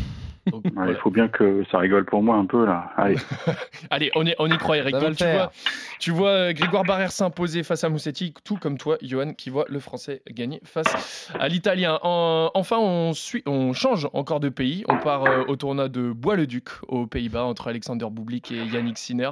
Donc, 0.50 0.64
Ouais, 0.64 0.70
voilà. 0.74 0.92
Il 0.92 0.96
faut 0.98 1.10
bien 1.10 1.28
que 1.28 1.64
ça 1.70 1.78
rigole 1.78 2.04
pour 2.04 2.22
moi 2.22 2.36
un 2.36 2.46
peu 2.46 2.64
là. 2.66 2.90
Allez. 2.96 3.16
Allez, 3.90 4.10
on 4.14 4.26
y, 4.26 4.34
on 4.38 4.50
y 4.50 4.58
croit, 4.58 4.76
Eric. 4.78 4.96
Donc, 4.96 5.16
tu, 5.16 5.24
vois, 5.24 5.52
tu 6.00 6.10
vois 6.10 6.28
euh, 6.30 6.52
Grégoire 6.52 6.82
Barrère 6.84 7.12
s'imposer 7.12 7.62
face 7.62 7.84
à 7.84 7.88
Moussetti, 7.88 8.34
tout 8.44 8.56
comme 8.56 8.76
toi, 8.78 8.96
Johan, 9.02 9.34
qui 9.34 9.50
voit 9.50 9.66
le 9.68 9.78
Français 9.78 10.22
gagner 10.30 10.60
face 10.64 11.30
à 11.38 11.48
l'Italien. 11.48 11.98
En- 12.02 12.50
enfin, 12.54 12.78
on, 12.78 13.12
suit, 13.12 13.42
on 13.46 13.72
change 13.72 14.08
encore 14.12 14.40
de 14.40 14.48
pays. 14.48 14.84
On 14.88 14.96
part 14.98 15.24
euh, 15.26 15.44
au 15.46 15.56
tournoi 15.56 15.88
de 15.88 16.10
Bois-le-Duc, 16.12 16.68
aux 16.88 17.06
Pays-Bas, 17.06 17.44
entre 17.44 17.68
Alexander 17.68 18.06
Bublik 18.10 18.50
et 18.50 18.64
Yannick 18.64 18.98
Sinner. 18.98 19.30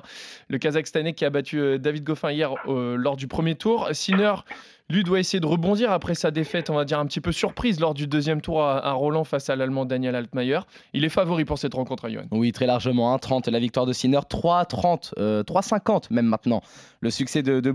Le 0.49 0.59
Kazakhstanais 0.59 1.13
qui 1.15 1.25
a 1.25 1.31
battu 1.31 1.59
euh, 1.59 1.79
David 1.79 2.05
Goffin 2.05 2.31
hier 2.31 2.53
euh, 2.69 2.97
lors 2.97 3.17
du 3.17 3.27
premier 3.27 3.55
tour. 3.57 3.89
Sinner, 3.93 4.35
lui, 4.91 5.05
doit 5.05 5.21
essayer 5.21 5.41
de 5.41 5.47
rebondir 5.47 5.91
après 5.91 6.15
sa 6.15 6.31
défaite, 6.31 6.71
on 6.71 6.75
va 6.75 6.85
dire 6.85 6.99
un 6.99 7.07
petit 7.07 7.21
peu 7.21 7.33
surprise, 7.33 7.81
lors 7.81 7.95
du 7.95 8.07
deuxième 8.07 8.41
tour 8.41 8.63
à, 8.63 8.87
à 8.87 8.93
Roland 8.93 9.25
face 9.25 9.51
à 9.51 9.57
l'Allemand 9.57 9.85
Daniel 9.85 10.15
Altmaier. 10.15 10.61
Il 10.93 11.05
est 11.05 11.11
favori 11.11 11.45
pour 11.45 11.59
cette 11.59 11.75
rencontre, 11.75 12.09
Johan. 12.09 12.25
Oui, 12.31 12.53
très 12.53 12.67
largement. 12.67 13.17
1,30 13.17 13.51
la 13.51 13.59
victoire 13.59 13.87
de 13.87 13.93
Sinner, 13.93 14.19
3,30, 14.19 15.13
euh, 15.19 15.43
3,50 15.43 16.05
même 16.11 16.27
maintenant 16.27 16.63
le 17.01 17.11
succès 17.11 17.43
de, 17.43 17.61
de. 17.61 17.71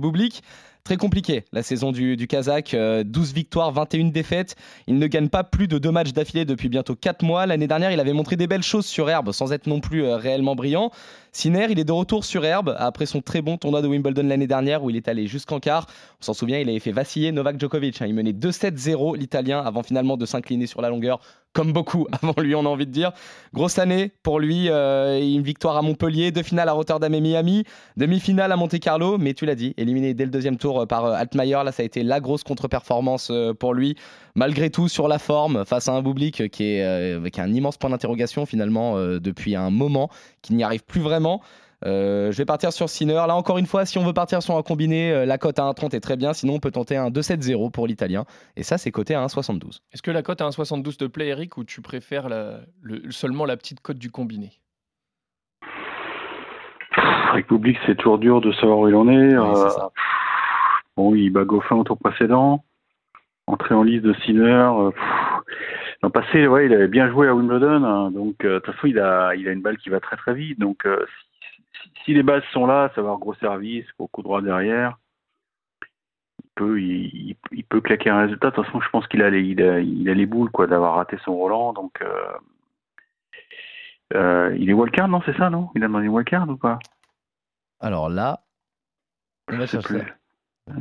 Très 0.86 0.98
compliqué 0.98 1.46
la 1.52 1.64
saison 1.64 1.92
du, 1.92 2.16
du 2.16 2.28
Kazakh, 2.28 2.76
euh, 2.76 3.04
12 3.04 3.34
victoires, 3.34 3.72
21 3.72 4.12
défaites. 4.12 4.56
Il 4.86 5.00
ne 5.00 5.08
gagne 5.08 5.30
pas 5.30 5.44
plus 5.44 5.68
de 5.68 5.80
deux 5.80 5.90
matchs 5.90 6.14
d'affilée 6.14 6.46
depuis 6.46 6.70
bientôt 6.70 6.96
4 6.96 7.24
mois. 7.24 7.48
L'année 7.48 7.66
dernière, 7.66 7.90
il 7.90 8.00
avait 8.00 8.14
montré 8.14 8.36
des 8.36 8.46
belles 8.46 8.62
choses 8.62 8.86
sur 8.86 9.10
herbe 9.10 9.32
sans 9.32 9.52
être 9.52 9.66
non 9.66 9.80
plus 9.80 10.04
euh, 10.04 10.16
réellement 10.16 10.54
brillant. 10.54 10.92
Sinner, 11.32 11.66
il 11.72 11.80
est 11.80 11.86
de 11.86 11.92
retour 11.92 12.24
sur 12.24 12.46
herbe 12.46 12.76
après 12.78 13.08
son 13.08 13.22
très 13.22 13.42
bon 13.42 13.58
tournoi 13.58 13.82
de 13.82 13.88
Wimbledon 13.88 14.28
l'année 14.28 14.46
dernière 14.46 14.84
où 14.84 14.92
il 14.92 14.96
est 14.96 15.08
allé 15.08 15.26
jusqu'en 15.26 15.60
quart. 15.60 15.88
On 16.22 16.24
s'en 16.24 16.36
souvient, 16.36 16.60
il 16.60 16.70
avait 16.70 16.80
fait 16.80 16.92
vaciller 16.92 17.32
Novak 17.32 17.60
Djokovic. 17.60 18.04
hein. 18.04 18.06
Il 18.08 18.14
menait 18.14 18.34
2-7-0 18.34 19.18
l'Italien 19.18 19.64
avant 19.66 19.82
finalement 19.82 20.18
de 20.18 20.28
s'incliner 20.28 20.68
sur 20.68 20.84
la 20.84 20.90
longueur, 20.90 21.20
comme 21.56 21.74
beaucoup 21.74 22.06
avant 22.22 22.36
lui, 22.38 22.54
on 22.54 22.66
a 22.66 22.70
envie 22.70 22.86
de 22.86 22.92
dire. 22.92 23.12
Grosse 23.54 23.80
année 23.80 24.12
pour 24.22 24.40
lui, 24.40 24.70
euh, 24.70 25.20
une 25.20 25.42
victoire 25.42 25.78
à 25.78 25.82
Montpellier, 25.82 26.32
deux 26.32 26.44
finales 26.44 26.70
à 26.70 26.74
Rotterdam 26.74 27.12
et 27.16 27.22
Miami, 27.22 27.64
demi-finale 27.98 28.52
à 28.52 28.58
Monte 28.58 28.78
Carlo, 28.80 29.18
mais 29.18 29.34
tu 29.34 29.46
l'as 29.46 29.56
dit, 29.56 29.74
éliminé 29.78 30.14
dès 30.14 30.26
le 30.26 30.32
deuxième 30.32 30.58
tour 30.58 30.82
euh, 30.82 30.86
par 30.86 31.06
euh, 31.06 31.14
Altmaier. 31.14 31.64
Là, 31.64 31.72
ça 31.72 31.82
a 31.82 31.86
été 31.86 32.04
la 32.04 32.20
grosse 32.20 32.44
contre-performance 32.44 33.32
pour 33.60 33.74
lui. 33.74 33.96
Malgré 34.36 34.70
tout, 34.70 34.90
sur 34.90 35.08
la 35.08 35.18
forme, 35.18 35.64
face 35.66 35.88
à 35.88 35.94
un 35.94 36.02
Bublik 36.02 36.50
qui 36.50 36.64
est 36.66 36.84
avec 36.84 37.40
un 37.40 37.54
immense 37.54 37.78
point 37.78 37.90
d'interrogation 37.90 38.46
finalement 38.46 38.98
depuis 38.98 39.56
un 39.56 39.70
moment, 39.70 40.10
qui 40.42 40.54
n'y 40.54 40.64
arrive 40.64 40.84
plus 40.84 41.00
vraiment. 41.00 41.42
Euh, 41.84 42.32
je 42.32 42.38
vais 42.38 42.46
partir 42.46 42.72
sur 42.72 42.90
Sinner. 42.90 43.14
Là, 43.28 43.36
encore 43.36 43.58
une 43.58 43.66
fois, 43.66 43.86
si 43.86 43.98
on 43.98 44.06
veut 44.06 44.14
partir 44.14 44.42
sur 44.42 44.56
un 44.56 44.62
combiné, 44.64 45.12
euh, 45.12 45.26
la 45.26 45.38
cote 45.38 45.60
à 45.60 45.64
1,30 45.64 45.94
est 45.94 46.00
très 46.00 46.16
bien. 46.16 46.34
Sinon, 46.34 46.54
on 46.56 46.60
peut 46.60 46.72
tenter 46.72 46.96
un 46.96 47.10
2,7-0 47.10 47.70
pour 47.72 47.88
l'Italien. 47.88 48.26
Et 48.56 48.64
ça, 48.64 48.78
c'est 48.78 48.92
coté 48.92 49.14
à 49.16 49.22
1,72. 49.22 49.82
Est-ce 49.94 50.02
que 50.02 50.12
la 50.12 50.22
cote 50.24 50.42
à 50.42 50.46
1,72 50.46 50.98
te 50.98 51.06
plaît, 51.06 51.28
Eric, 51.28 51.58
ou 51.58 51.64
tu 51.64 51.82
préfères 51.82 52.30
la- 52.30 52.60
le- 52.82 53.12
seulement 53.12 53.46
la 53.46 53.58
petite 53.58 53.82
cote 53.82 53.98
du 53.98 54.10
combiné? 54.10 54.52
Avec 57.32 57.48
Public, 57.48 57.78
c'est 57.86 57.96
toujours 57.96 58.18
dur 58.20 58.40
de 58.42 58.52
savoir 58.54 58.80
où 58.80 58.88
il 58.88 58.96
en 58.96 59.10
est. 59.10 59.38
Oui, 59.38 59.54
Euh, 59.56 59.70
bon, 60.96 61.14
il 61.16 61.30
bat 61.32 61.44
Goffin 61.44 61.76
au 61.76 61.84
tour 61.84 61.98
précédent. 61.98 62.64
Entrée 63.48 63.76
en 63.76 63.84
liste 63.84 64.04
de 64.06 64.14
Sinner. 64.26 64.70
L'an 66.02 66.10
passé, 66.10 66.48
ouais, 66.48 66.66
il 66.66 66.74
avait 66.74 66.88
bien 66.88 67.10
joué 67.10 67.28
à 67.28 67.36
Wimbledon, 67.36 67.84
hein, 67.84 68.12
donc 68.12 68.44
euh, 68.44 68.56
de 68.56 68.60
toute 68.60 68.74
façon, 68.76 68.88
il 68.88 69.00
a, 69.00 69.34
il 69.36 69.48
a 69.48 69.52
une 69.52 69.62
balle 69.62 69.78
qui 69.78 69.90
va 69.90 70.00
très 70.00 70.16
très 70.18 70.34
vite. 70.34 70.60
Donc, 70.60 70.86
euh, 70.86 71.06
si, 72.04 72.14
les 72.14 72.24
bases 72.24 72.44
sont 72.52 72.66
là, 72.66 72.90
ça 72.96 73.02
va 73.02 73.08
avoir 73.08 73.20
gros 73.20 73.34
service, 73.36 73.86
gros 73.98 74.08
coup 74.08 74.22
droit 74.24 74.42
derrière. 74.42 74.98
Il 76.44 76.50
peut, 76.56 76.82
il, 76.82 77.06
il- 77.32 77.38
il 77.52 77.64
peut 77.66 77.82
claquer 77.82 78.10
un 78.10 78.22
résultat. 78.22 78.50
De 78.52 78.56
toute 78.56 78.66
façon, 78.66 78.80
je 78.82 78.90
pense 78.90 79.08
qu'il 79.08 79.22
a 79.22 79.30
les, 79.30 79.42
il 79.42 79.62
a, 79.62 79.80
il 79.80 80.10
a 80.10 80.14
les 80.14 80.26
boules 80.26 80.52
quoi 80.52 80.68
d'avoir 80.68 80.96
raté 80.96 81.18
son 81.26 81.36
Roland. 81.36 81.74
Donc, 81.74 82.02
euh, 82.02 82.38
euh, 84.14 84.56
il 84.58 84.70
est 84.70 84.74
wildcard, 84.74 85.08
non 85.08 85.22
C'est 85.26 85.36
ça, 85.38 85.50
non? 85.50 85.70
Il 85.76 85.84
a 85.84 85.88
demandé 85.88 86.08
wildcard 86.08 86.48
ou 86.50 86.58
pas? 86.58 86.80
Alors 87.80 88.10
là, 88.10 88.42
on 89.52 89.58
va 89.58 89.68
chercher 89.68 90.00
ça. 90.00 90.06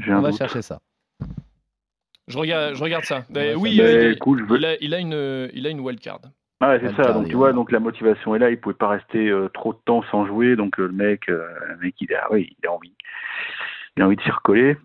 On 0.08 0.20
va 0.20 0.30
doute. 0.30 0.38
chercher 0.38 0.62
ça. 0.62 0.80
Je 2.26 2.38
regarde, 2.38 2.74
je 2.74 2.82
regarde 2.82 3.04
ça. 3.04 3.24
Ouais, 3.34 3.52
ça 3.52 3.58
oui, 3.58 3.80
euh, 3.80 4.14
a, 4.14 4.76
il 4.80 4.94
a 4.94 4.98
une, 4.98 5.50
il 5.52 5.66
a 5.66 5.70
une 5.70 5.80
wildcard. 5.80 6.20
Ah 6.61 6.70
ouais, 6.70 6.80
c'est 6.80 6.94
ça. 6.96 7.12
Donc 7.12 7.28
tu 7.28 7.37
vois, 7.37 7.52
donc 7.52 7.70
la 7.73 7.80
motivation 7.80 8.34
est 8.34 8.38
là. 8.38 8.50
Il 8.50 8.58
pouvait 8.61 8.75
pas 8.75 8.88
rester 8.88 9.28
euh, 9.28 9.49
trop 9.49 9.73
de 9.73 9.78
temps 9.84 10.02
sans 10.11 10.26
jouer. 10.26 10.56
Donc 10.56 10.78
euh, 10.78 10.87
le 10.87 10.92
mec, 10.92 11.28
euh, 11.28 11.46
le 11.68 11.76
mec, 11.78 11.94
il 12.00 12.14
a, 12.14 12.30
oui, 12.32 12.56
il 12.62 12.66
a 12.66 12.73
envie, 12.73 12.92
il 13.96 14.02
a 14.02 14.06
envie 14.06 14.16
de 14.16 14.23
s'y 14.23 14.30
recoller. 14.30 14.76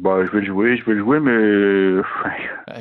Bah, 0.00 0.24
je 0.24 0.30
vais 0.30 0.40
le 0.40 0.46
jouer, 0.46 0.76
je 0.76 0.84
vais 0.84 0.92
le 0.92 1.00
jouer, 1.00 1.18
mais 1.18 1.32
euh, 1.32 2.02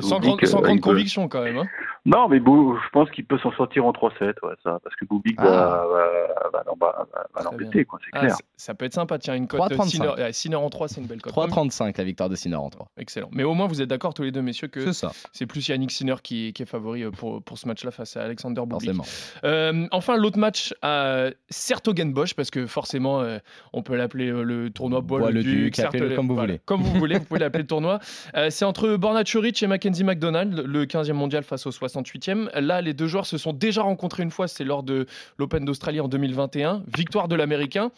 Sans, 0.02 0.20
grande- 0.20 0.46
sans 0.46 0.62
grande 0.62 0.76
il 0.76 0.82
peut- 0.82 0.90
conviction 0.90 1.28
quand 1.28 1.44
même. 1.44 1.58
hein. 1.58 1.66
Non, 2.08 2.28
mais 2.30 2.40
Bou, 2.40 2.76
je 2.84 2.90
pense 2.92 3.12
qu'il 3.12 3.26
peut 3.26 3.38
s'en 3.38 3.52
sortir 3.52 3.86
en 3.86 3.92
3-7, 3.92 4.36
ouais, 4.44 4.54
ça, 4.64 4.80
parce 4.84 4.96
que 4.96 5.06
Bublik 5.06 5.36
Ah. 5.40 5.44
va, 5.46 5.88
va, 5.88 6.50
va, 6.54 6.64
l'emba- 6.66 6.96
va- 6.98 7.08
va 7.36 7.42
Très 7.42 7.44
l'embêter, 7.44 7.86
quoi, 7.86 8.00
c'est 8.04 8.10
Ah, 8.14 8.20
clair. 8.22 8.36
c- 8.38 8.44
ça 8.56 8.74
peut 8.74 8.86
être 8.86 8.94
sympa. 8.94 9.20
Tiens, 9.20 9.36
une 9.36 9.48
cote 9.48 9.60
3,35. 9.60 9.90
Sinner, 9.90 10.10
euh, 10.18 10.32
Sinner 10.32 10.56
en 10.56 10.70
3, 10.70 10.88
c'est 10.88 11.02
une 11.02 11.08
belle 11.08 11.22
cote. 11.22 11.34
3,35 11.34 11.98
la 11.98 12.04
victoire 12.06 12.30
de 12.30 12.36
Sinner 12.36 12.56
en 12.56 12.70
3. 12.70 12.88
Excellent. 12.98 13.30
Mais 13.34 13.44
au 13.44 13.54
moins, 13.54 13.68
vous 13.68 13.82
êtes 13.82 13.90
d'accord 13.90 14.14
tous 14.14 14.24
les 14.24 14.32
deux, 14.32 14.42
messieurs, 14.42 14.68
que 14.70 14.92
C'est 14.94 15.08
c'est 15.34 15.46
plus 15.46 15.68
Yannick 15.68 15.92
Sinner 15.92 16.16
qui, 16.24 16.54
qui 16.54 16.64
est 16.64 16.66
favori 16.66 17.04
euh, 17.04 17.12
pour, 17.12 17.44
pour 17.44 17.58
ce 17.58 17.68
match-là 17.68 17.92
face 17.92 18.16
à 18.18 18.24
Alexander 18.24 18.62
forcément. 18.70 19.04
Euh, 19.44 19.86
enfin, 19.92 20.16
l'autre 20.18 20.40
match 20.40 20.74
à 20.82 21.28
Sertogenbosch, 21.50 22.34
parce 22.36 22.52
que 22.52 22.66
forcément, 22.68 23.20
euh, 23.22 23.40
on 23.74 23.82
peut 23.84 23.96
l'appeler 23.96 24.30
euh, 24.30 24.44
le 24.44 24.70
tournoi 24.70 25.02
Bois, 25.02 25.20
Bois 25.20 25.32
le 25.32 25.44
Duc, 25.44 25.76
comme 26.16 26.28
vous 26.28 26.34
voilà, 26.36 26.48
voulez. 26.54 26.62
Comme 26.66 26.82
vous 26.82 26.98
voulez, 27.00 27.18
vous 27.20 27.26
pouvez 27.26 27.40
l'appeler 27.42 27.64
le 27.64 27.68
tournoi. 27.68 28.00
Euh, 28.36 28.50
c'est 28.50 28.66
entre 28.66 28.96
Borna 28.96 29.24
Coric 29.24 29.62
et 29.62 29.68
Mackenzie 29.68 30.04
McDonald, 30.04 30.64
le 30.66 30.86
15e 30.86 31.14
mondial 31.14 31.44
face 31.44 31.66
au 31.68 31.72
68e. 32.02 32.60
Là, 32.60 32.82
les 32.82 32.94
deux 32.94 33.08
joueurs 33.08 33.26
se 33.26 33.38
sont 33.38 33.54
déjà 33.54 33.82
rencontrés 33.82 34.24
une 34.24 34.32
fois, 34.32 34.48
c'est 34.48 34.64
lors 34.64 34.84
de 34.84 35.06
l'Open 35.38 35.66
d'Australie 35.66 36.00
en 36.00 36.08
2021. 36.08 36.84
Victoire 36.96 37.28
de 37.28 37.36
l'Américain. 37.36 37.92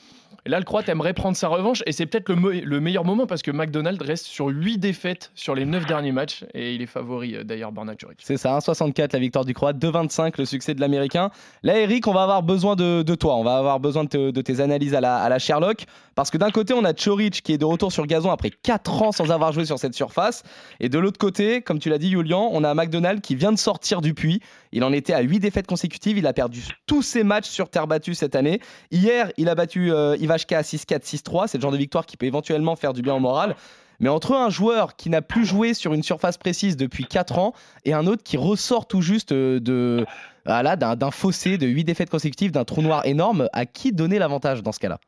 Là, 0.46 0.60
le 0.60 0.66
Croate 0.66 0.88
aimerait 0.90 1.14
prendre 1.14 1.36
sa 1.36 1.48
revanche, 1.48 1.84
et 1.86 1.92
c'est 1.92 2.06
peut-être 2.06 2.32
le, 2.32 2.80
meilleur 2.80 3.04
moment 3.04 3.28
parce 3.28 3.42
que 3.42 3.52
McDonald 3.52 4.02
reste 4.02 4.26
sur 4.26 4.48
8 4.48 4.78
défaites 4.78 5.32
sur 5.36 5.54
les 5.54 5.66
9 5.66 5.86
derniers 5.86 6.12
matchs, 6.12 6.46
et 6.54 6.76
il 6.76 6.82
est 6.82 6.88
favori 6.88 7.36
euh, 7.36 7.44
d'ailleurs, 7.44 7.72
Borna 7.72 7.96
Coric. 7.96 8.20
C'est 8.24 8.38
ça, 8.38 8.58
1,64 8.58 9.10
la 9.14 9.20
victoire 9.20 9.46
du 9.46 9.54
Croate, 9.54 9.78
2,25 9.78 10.36
le 10.38 10.46
succès 10.46 10.74
de 10.74 10.82
l'Américain. 10.82 11.30
Là, 11.64 11.78
Eric, 11.78 12.08
on 12.08 12.14
va 12.14 12.24
avoir 12.24 12.44
besoin 12.44 12.76
de, 12.76 13.04
toi, 13.16 13.36
on 13.36 13.44
va 13.44 13.58
avoir 13.58 13.80
besoin 13.80 14.06
de 14.06 14.42
tes 14.42 14.60
analyses 14.62 14.96
à 14.96 15.02
la, 15.02 15.18
à 15.18 15.30
la 15.30 15.40
Sherlock. 15.40 15.86
Parce 16.20 16.32
que 16.32 16.38
d'un 16.38 16.52
côté, 16.52 16.74
on 16.74 16.84
a 16.84 16.94
Choric 16.94 17.42
qui 17.42 17.54
est 17.54 17.58
de 17.58 17.64
retour 17.64 17.94
sur 17.94 18.06
gazon 18.06 18.30
après 18.30 18.50
4 18.50 19.04
ans 19.04 19.12
sans 19.14 19.32
avoir 19.32 19.54
joué 19.54 19.64
sur 19.64 19.80
cette 19.80 19.94
surface. 19.94 20.44
Et 20.82 20.90
de 20.90 21.00
l'autre 21.00 21.18
côté, 21.18 21.62
comme 21.62 21.80
tu 21.80 21.90
l'as 21.90 21.98
dit, 21.98 22.12
Julian, 22.12 22.50
on 22.52 22.66
a 22.66 22.74
McDonald 22.74 23.22
qui 23.22 23.36
vient 23.36 23.54
de 23.54 23.58
sortir 23.58 23.89
du 23.98 24.14
puits. 24.14 24.42
Il 24.72 24.84
en 24.84 24.94
était 24.94 25.14
à 25.14 25.22
8 25.22 25.40
défaites 25.40 25.68
consécutives. 25.68 26.18
Il 26.18 26.28
a 26.28 26.34
perdu 26.34 26.62
tous 26.86 27.02
ses 27.02 27.24
matchs 27.24 27.50
sur 27.50 27.70
terre 27.70 27.88
battue 27.88 28.14
cette 28.14 28.36
année. 28.36 28.62
Hier, 28.92 29.32
il 29.38 29.50
a 29.50 29.56
battu 29.56 29.92
euh, 29.92 30.16
Ivashka 30.18 30.62
6-4, 30.62 31.04
6-3. 31.04 31.48
C'est 31.48 31.58
le 31.58 31.62
genre 31.62 31.72
de 31.72 31.78
victoire 31.78 32.06
qui 32.06 32.16
peut 32.16 32.28
éventuellement 32.28 32.76
faire 32.76 32.94
du 32.94 33.02
bien 33.02 33.16
au 33.16 33.20
moral. 33.20 33.56
Mais 34.00 34.10
entre 34.10 34.34
un 34.34 34.50
joueur 34.50 34.96
qui 34.96 35.10
n'a 35.10 35.22
plus 35.22 35.46
joué 35.46 35.74
sur 35.74 35.94
une 35.94 36.04
surface 36.04 36.38
précise 36.38 36.78
depuis 36.78 37.06
4 37.06 37.38
ans 37.38 37.54
et 37.84 37.94
un 37.94 38.08
autre 38.08 38.24
qui 38.24 38.38
ressort 38.38 38.88
tout 38.88 39.02
juste 39.02 39.34
euh, 39.34 39.60
de 39.60 40.06
voilà, 40.46 40.76
d'un 40.78 41.12
fossé 41.12 41.58
de 41.58 41.68
8 41.68 41.84
défaites 41.84 42.10
consécutives, 42.10 42.52
d'un 42.52 42.64
trou 42.64 42.82
noir 42.82 43.06
énorme, 43.06 43.50
à 43.54 43.66
qui 43.66 43.92
donner 43.92 44.20
l'avantage 44.20 44.64
dans 44.64 44.72
ce 44.72 44.80
cas-là? 44.80 45.00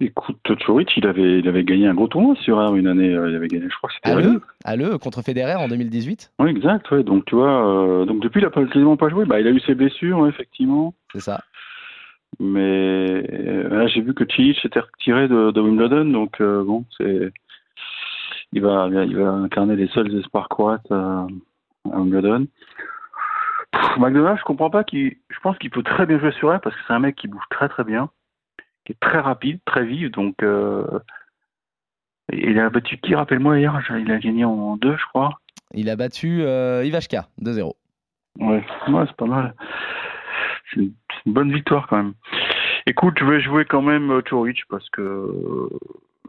Écoute, 0.00 0.36
Choric, 0.66 0.96
il 0.96 1.06
avait, 1.06 1.38
il 1.38 1.48
avait 1.48 1.62
gagné 1.64 1.86
un 1.86 1.94
gros 1.94 2.08
tournoi 2.08 2.34
sur 2.36 2.58
R 2.58 2.74
une 2.74 2.88
année. 2.88 3.14
euh, 3.14 3.30
Il 3.30 3.36
avait 3.36 3.46
gagné, 3.48 3.66
je 3.70 3.76
crois 3.76 3.88
que 3.88 3.94
c'était 3.94 4.10
À 4.10 4.20
le, 4.20 4.42
à 4.64 4.76
le 4.76 4.98
contre 4.98 5.22
Federer 5.22 5.54
en 5.54 5.68
2018 5.68 6.32
Oui, 6.40 6.50
exact, 6.50 6.90
ouais. 6.90 7.04
Donc 7.04 7.24
tu 7.26 7.36
vois, 7.36 7.66
euh, 7.66 8.04
donc 8.04 8.20
depuis, 8.20 8.40
il 8.40 8.44
a 8.46 8.50
pas- 8.50 8.64
quasiment 8.64 8.96
pas 8.96 9.08
joué. 9.08 9.24
Bah, 9.24 9.40
il 9.40 9.46
a 9.46 9.50
eu 9.50 9.60
ses 9.60 9.74
blessures, 9.74 10.26
effectivement. 10.26 10.94
C'est 11.12 11.20
ça. 11.20 11.40
Mais 12.40 13.24
euh, 13.32 13.68
là, 13.68 13.86
j'ai 13.86 14.00
vu 14.00 14.12
que 14.14 14.24
Cilic 14.32 14.58
s'était 14.60 14.80
retiré 14.80 15.28
de, 15.28 15.52
de 15.52 15.60
Wimbledon, 15.60 16.06
donc 16.06 16.40
euh, 16.40 16.64
bon, 16.64 16.84
c'est 16.98 17.30
il 18.52 18.60
va 18.62 18.88
il 18.90 19.16
va 19.16 19.30
incarner 19.30 19.76
les 19.76 19.86
seuls 19.88 20.12
espoirs 20.18 20.48
croates 20.48 20.90
euh, 20.90 21.26
à 21.92 21.96
Wimbledon. 21.98 22.46
Pff, 23.72 23.96
McDonald, 23.98 24.38
je 24.38 24.44
comprends 24.44 24.70
pas 24.70 24.82
qu'il, 24.84 25.16
je 25.28 25.38
pense 25.42 25.56
qu'il 25.58 25.70
peut 25.70 25.82
très 25.84 26.06
bien 26.06 26.18
jouer 26.18 26.32
sur 26.32 26.52
elle 26.52 26.60
parce 26.60 26.74
que 26.74 26.82
c'est 26.86 26.92
un 26.92 26.98
mec 27.00 27.14
qui 27.16 27.28
bouge 27.28 27.42
très 27.50 27.68
très 27.68 27.84
bien, 27.84 28.08
qui 28.84 28.92
est 28.92 29.00
très 29.00 29.20
rapide, 29.20 29.60
très 29.64 29.84
vif, 29.84 30.10
donc 30.10 30.42
euh, 30.42 30.84
il 32.32 32.58
a 32.58 32.70
battu 32.70 32.98
qui, 32.98 33.14
rappelle-moi 33.14 33.58
hier, 33.58 33.80
il 33.90 34.10
a 34.10 34.18
gagné 34.18 34.44
en 34.44 34.76
deux, 34.76 34.96
je 34.96 35.04
crois. 35.06 35.40
Il 35.72 35.90
a 35.90 35.96
battu 35.96 36.42
euh, 36.42 36.84
Ivashka 36.84 37.28
2-0. 37.40 37.72
Ouais, 38.38 38.64
ouais 38.88 39.04
c'est 39.06 39.16
pas 39.16 39.26
mal. 39.26 39.54
C'est 40.72 40.80
une, 40.80 40.92
bonne 41.26 41.52
victoire 41.52 41.86
quand 41.86 41.96
même. 41.96 42.14
Écoute, 42.86 43.14
je 43.18 43.24
vais 43.24 43.40
jouer 43.40 43.64
quand 43.64 43.82
même 43.82 44.10
euh, 44.10 44.22
Choric 44.22 44.60
parce 44.68 44.88
que 44.90 45.00
euh, 45.00 45.68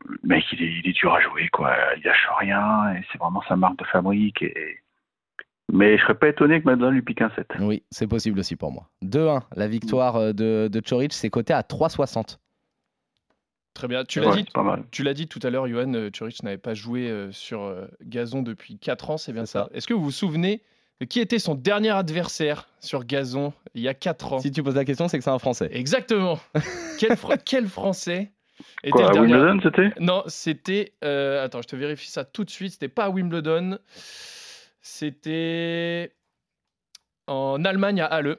le 0.07 0.17
mec, 0.23 0.45
il 0.53 0.63
est, 0.63 0.79
il 0.83 0.89
est 0.89 0.93
dur 0.93 1.13
à 1.13 1.21
jouer, 1.21 1.49
quoi. 1.49 1.75
Il 1.97 2.03
lâche 2.03 2.27
rien 2.39 2.93
et 2.93 3.03
c'est 3.11 3.17
vraiment 3.17 3.43
sa 3.47 3.55
marque 3.55 3.79
de 3.79 3.85
fabrique. 3.85 4.41
Et... 4.41 4.77
Mais 5.71 5.97
je 5.97 6.03
serais 6.03 6.15
pas 6.15 6.29
étonné 6.29 6.61
que 6.61 6.65
maintenant 6.65 6.91
lui 6.91 7.01
pique 7.01 7.21
un 7.21 7.31
7. 7.31 7.47
Oui, 7.59 7.83
c'est 7.89 8.07
possible 8.07 8.39
aussi 8.39 8.55
pour 8.55 8.71
moi. 8.71 8.87
2-1, 9.03 9.41
la 9.55 9.67
victoire 9.67 10.15
euh, 10.15 10.33
de, 10.33 10.69
de 10.71 10.79
Choric, 10.79 11.13
c'est 11.13 11.29
coté 11.29 11.53
à 11.53 11.61
3,60. 11.61 12.37
Très 13.75 13.87
bien. 13.87 14.03
Tu 14.05 14.19
l'as 14.21 14.29
Ouais, 14.29 14.37
dit, 14.37 14.43
c'est 14.47 14.53
pas 14.53 14.63
mal. 14.63 14.83
Tu 14.89 15.03
l'as 15.03 15.13
dit 15.13 15.27
tout 15.27 15.39
à 15.43 15.49
l'heure, 15.51 15.67
Johan, 15.67 15.93
euh, 15.93 16.09
Choric 16.09 16.41
n'avait 16.41 16.57
pas 16.57 16.73
joué 16.73 17.07
euh, 17.09 17.31
sur 17.31 17.61
euh, 17.61 17.85
gazon 18.01 18.41
depuis 18.41 18.79
4 18.79 19.11
ans, 19.11 19.17
c'est 19.17 19.33
bien 19.33 19.45
C'est 19.45 19.51
ça. 19.59 19.69
Est-ce 19.73 19.85
que 19.85 19.93
vous 19.93 20.01
vous 20.05 20.11
souvenez 20.11 20.63
de 21.01 21.05
qui 21.05 21.19
était 21.19 21.39
son 21.39 21.55
dernier 21.55 21.89
adversaire 21.91 22.69
sur 22.79 23.03
gazon 23.05 23.51
il 23.73 23.81
y 23.83 23.87
a 23.89 23.93
4 23.93 24.31
ans? 24.33 24.39
Si 24.39 24.49
tu 24.51 24.63
poses 24.63 24.75
la 24.75 24.85
question, 24.85 25.07
c'est 25.09 25.17
que 25.17 25.23
c'est 25.25 25.29
un 25.29 25.39
Français. 25.39 25.67
Exactement. 25.73 26.39
quel, 26.99 27.11
Fr- 27.13 27.37
quel 27.45 27.67
Français 27.67 28.31
était 28.81 28.91
Quoi, 28.91 29.01
le 29.01 29.07
à 29.09 29.11
dernier 29.11 29.33
Wimbledon, 29.35 29.59
c'était? 29.61 29.91
Non, 29.99 30.23
c'était. 30.27 30.93
euh, 31.03 31.43
attends, 31.43 31.61
je 31.61 31.67
te 31.67 31.75
vérifie 31.75 32.09
ça 32.09 32.23
tout 32.23 32.45
de 32.45 32.49
suite. 32.49 32.71
C'était 32.71 32.87
pas 32.87 33.05
à 33.05 33.09
Wimbledon. 33.09 33.77
C'était 34.81 36.15
en 37.27 37.65
Allemagne 37.65 37.99
à 37.99 38.05
Halle. 38.05 38.37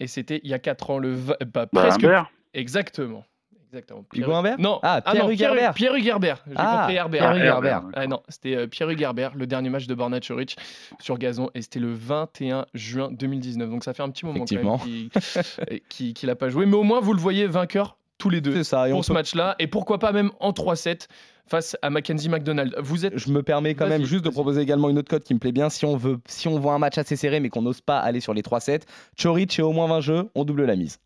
Et 0.00 0.06
c'était 0.06 0.40
il 0.42 0.48
y 0.50 0.54
a 0.54 0.58
4 0.58 0.88
ans, 0.90 0.98
le. 0.98 1.14
bah, 1.16 1.36
Bah, 1.52 1.66
presque. 1.66 2.06
Exactement. 2.54 3.24
Exactement. 3.72 4.04
Hugo 4.14 4.32
Humbert 4.32 4.56
Non. 4.58 4.78
Ah, 4.82 5.00
Pierre 5.00 5.30
Hugerbert. 5.30 5.72
Pierre 5.74 5.94
Hugerbert. 5.94 6.44
J'ai 6.46 6.52
Ah, 6.56 6.78
compris 6.80 6.96
Herbert. 6.96 7.20
Pierre 7.32 7.42
Ah. 7.42 7.46
Herbert. 7.56 7.82
Ah 7.94 8.06
non, 8.06 8.20
c'était 8.28 8.54
euh, 8.56 8.66
Pierre 8.66 8.90
Hugerbert, 8.90 9.32
le 9.34 9.46
dernier 9.46 9.70
match 9.70 9.86
de 9.86 9.94
Borna 9.94 10.20
Choric 10.20 10.56
sur 11.00 11.16
gazon, 11.18 11.50
et 11.54 11.62
c'était 11.62 11.80
le 11.80 11.92
21 11.92 12.66
juin 12.74 13.08
2019. 13.10 13.70
Donc 13.70 13.84
ça 13.84 13.94
fait 13.94 14.02
un 14.02 14.10
petit 14.10 14.26
moment 14.26 14.44
qu'il 14.44 14.58
euh, 14.58 15.78
qu'il- 15.88 16.12
qu'il 16.14 16.30
a 16.30 16.36
pas 16.36 16.48
joué. 16.50 16.66
Mais 16.66 16.76
au 16.76 16.82
moins, 16.82 17.00
vous 17.00 17.14
le 17.14 17.20
voyez 17.20 17.46
vainqueur 17.46 17.96
tous 18.18 18.28
les 18.30 18.40
deux 18.40 18.54
C'est 18.54 18.64
ça. 18.64 18.88
Et 18.88 18.92
on 18.92 18.96
pour 18.96 19.04
ce 19.04 19.08
peut- 19.08 19.14
match-là, 19.14 19.56
et 19.58 19.66
pourquoi 19.66 19.98
pas 19.98 20.12
même 20.12 20.30
en 20.40 20.52
3-7 20.52 21.08
face 21.46 21.76
à 21.82 21.90
Mackenzie 21.90 22.28
McDonald. 22.28 22.74
Vous 22.78 23.04
êtes 23.04 23.18
Je 23.18 23.30
me 23.32 23.42
permets 23.42 23.74
quand 23.74 23.88
même 23.88 24.04
juste 24.04 24.24
de 24.24 24.30
proposer 24.30 24.60
également 24.60 24.88
une 24.90 24.98
autre 24.98 25.08
cote 25.10 25.24
qui 25.24 25.34
me 25.34 25.38
plaît 25.38 25.50
bien. 25.52 25.70
Si 25.70 25.84
on 25.84 25.96
veut, 25.96 26.18
si 26.26 26.46
on 26.46 26.58
voit 26.58 26.72
un 26.74 26.78
match 26.78 26.98
assez 26.98 27.16
serré 27.16 27.40
mais 27.40 27.48
qu'on 27.48 27.62
n'ose 27.62 27.80
pas 27.80 27.98
aller 27.98 28.20
sur 28.20 28.32
les 28.32 28.42
3-7, 28.42 28.82
Choric 29.20 29.58
et 29.58 29.62
au 29.62 29.72
moins 29.72 29.88
20 29.88 30.00
jeux, 30.00 30.28
on 30.34 30.44
double 30.44 30.64
la 30.66 30.76
mise. 30.76 30.98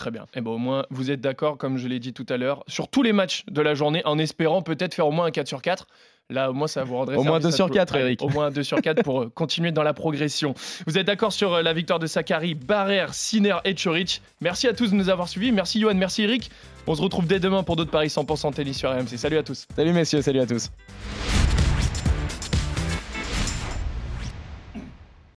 Très 0.00 0.10
bien. 0.10 0.26
Et 0.34 0.40
ben 0.40 0.50
au 0.50 0.58
moins, 0.58 0.86
vous 0.90 1.10
êtes 1.10 1.20
d'accord, 1.20 1.58
comme 1.58 1.76
je 1.76 1.86
l'ai 1.86 1.98
dit 2.00 2.12
tout 2.12 2.26
à 2.28 2.36
l'heure, 2.36 2.64
sur 2.66 2.88
tous 2.88 3.02
les 3.02 3.12
matchs 3.12 3.44
de 3.50 3.60
la 3.60 3.74
journée, 3.74 4.02
en 4.06 4.18
espérant 4.18 4.62
peut-être 4.62 4.94
faire 4.94 5.06
au 5.06 5.12
moins 5.12 5.26
un 5.26 5.30
4 5.30 5.46
sur 5.46 5.62
4. 5.62 5.86
Là, 6.30 6.48
au 6.50 6.54
moins, 6.54 6.68
ça 6.68 6.84
vous 6.84 6.94
rendrait 6.96 7.16
Au 7.16 7.24
moins 7.24 7.40
service 7.40 7.48
2 7.48 7.48
à 7.48 7.56
sur 7.56 7.66
tout- 7.66 7.72
4, 7.74 7.94
Ouais, 7.94 8.00
Eric. 8.02 8.22
Au 8.22 8.28
moins 8.28 8.46
un 8.46 8.50
2 8.50 8.62
sur 8.62 8.80
4 8.80 9.02
pour 9.02 9.22
euh, 9.22 9.28
continuer 9.34 9.72
dans 9.72 9.82
la 9.82 9.92
progression. 9.92 10.54
Vous 10.86 10.96
êtes 10.96 11.06
d'accord 11.06 11.32
sur 11.32 11.54
euh, 11.54 11.62
la 11.62 11.72
victoire 11.72 11.98
de 11.98 12.06
Sakari, 12.06 12.54
Barrère, 12.54 13.14
Sinner 13.14 13.56
et 13.64 13.74
Choric. 13.74 14.22
Merci 14.40 14.68
à 14.68 14.72
tous 14.72 14.90
de 14.92 14.94
nous 14.96 15.08
avoir 15.08 15.28
suivis. 15.28 15.50
Merci 15.52 15.80
Johan, 15.80 15.94
merci 15.96 16.22
Eric. 16.22 16.50
On 16.86 16.94
se 16.94 17.02
retrouve 17.02 17.26
dès 17.26 17.40
demain 17.40 17.62
pour 17.64 17.74
d'autres 17.76 17.90
paris 17.90 18.08
100% 18.08 18.54
tennis 18.54 18.78
sur 18.78 18.90
RMC. 18.90 19.16
Salut 19.16 19.38
à 19.38 19.42
tous. 19.42 19.66
Salut 19.74 19.92
messieurs, 19.92 20.22
salut 20.22 20.40
à 20.40 20.46
tous. 20.46 20.70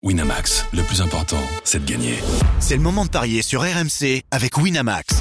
Winamax, 0.03 0.65
le 0.73 0.83
plus 0.83 1.03
important, 1.03 1.43
c'est 1.63 1.85
de 1.85 1.91
gagner. 1.91 2.15
C'est 2.59 2.77
le 2.77 2.83
moment 2.83 3.05
de 3.05 3.11
parier 3.11 3.43
sur 3.43 3.61
RMC 3.61 4.23
avec 4.31 4.57
Winamax. 4.57 5.21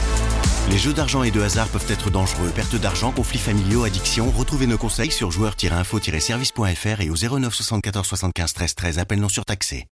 Les 0.72 0.78
jeux 0.78 0.94
d'argent 0.94 1.22
et 1.24 1.32
de 1.32 1.42
hasard 1.42 1.68
peuvent 1.68 1.86
être 1.90 2.10
dangereux. 2.10 2.50
Perte 2.56 2.78
d'argent, 2.78 3.12
conflits 3.12 3.40
familiaux, 3.40 3.84
addiction. 3.84 4.32
Retrouvez 4.32 4.68
nos 4.68 4.78
conseils 4.78 5.12
sur 5.12 5.32
joueurs-info-service.fr 5.32 7.02
et 7.02 7.10
au 7.10 7.16
09 7.16 7.54
74 7.54 8.08
75 8.08 8.54
13 8.54 8.76
13. 8.76 9.00
Appel 9.00 9.20
non 9.20 9.28
surtaxé. 9.28 9.86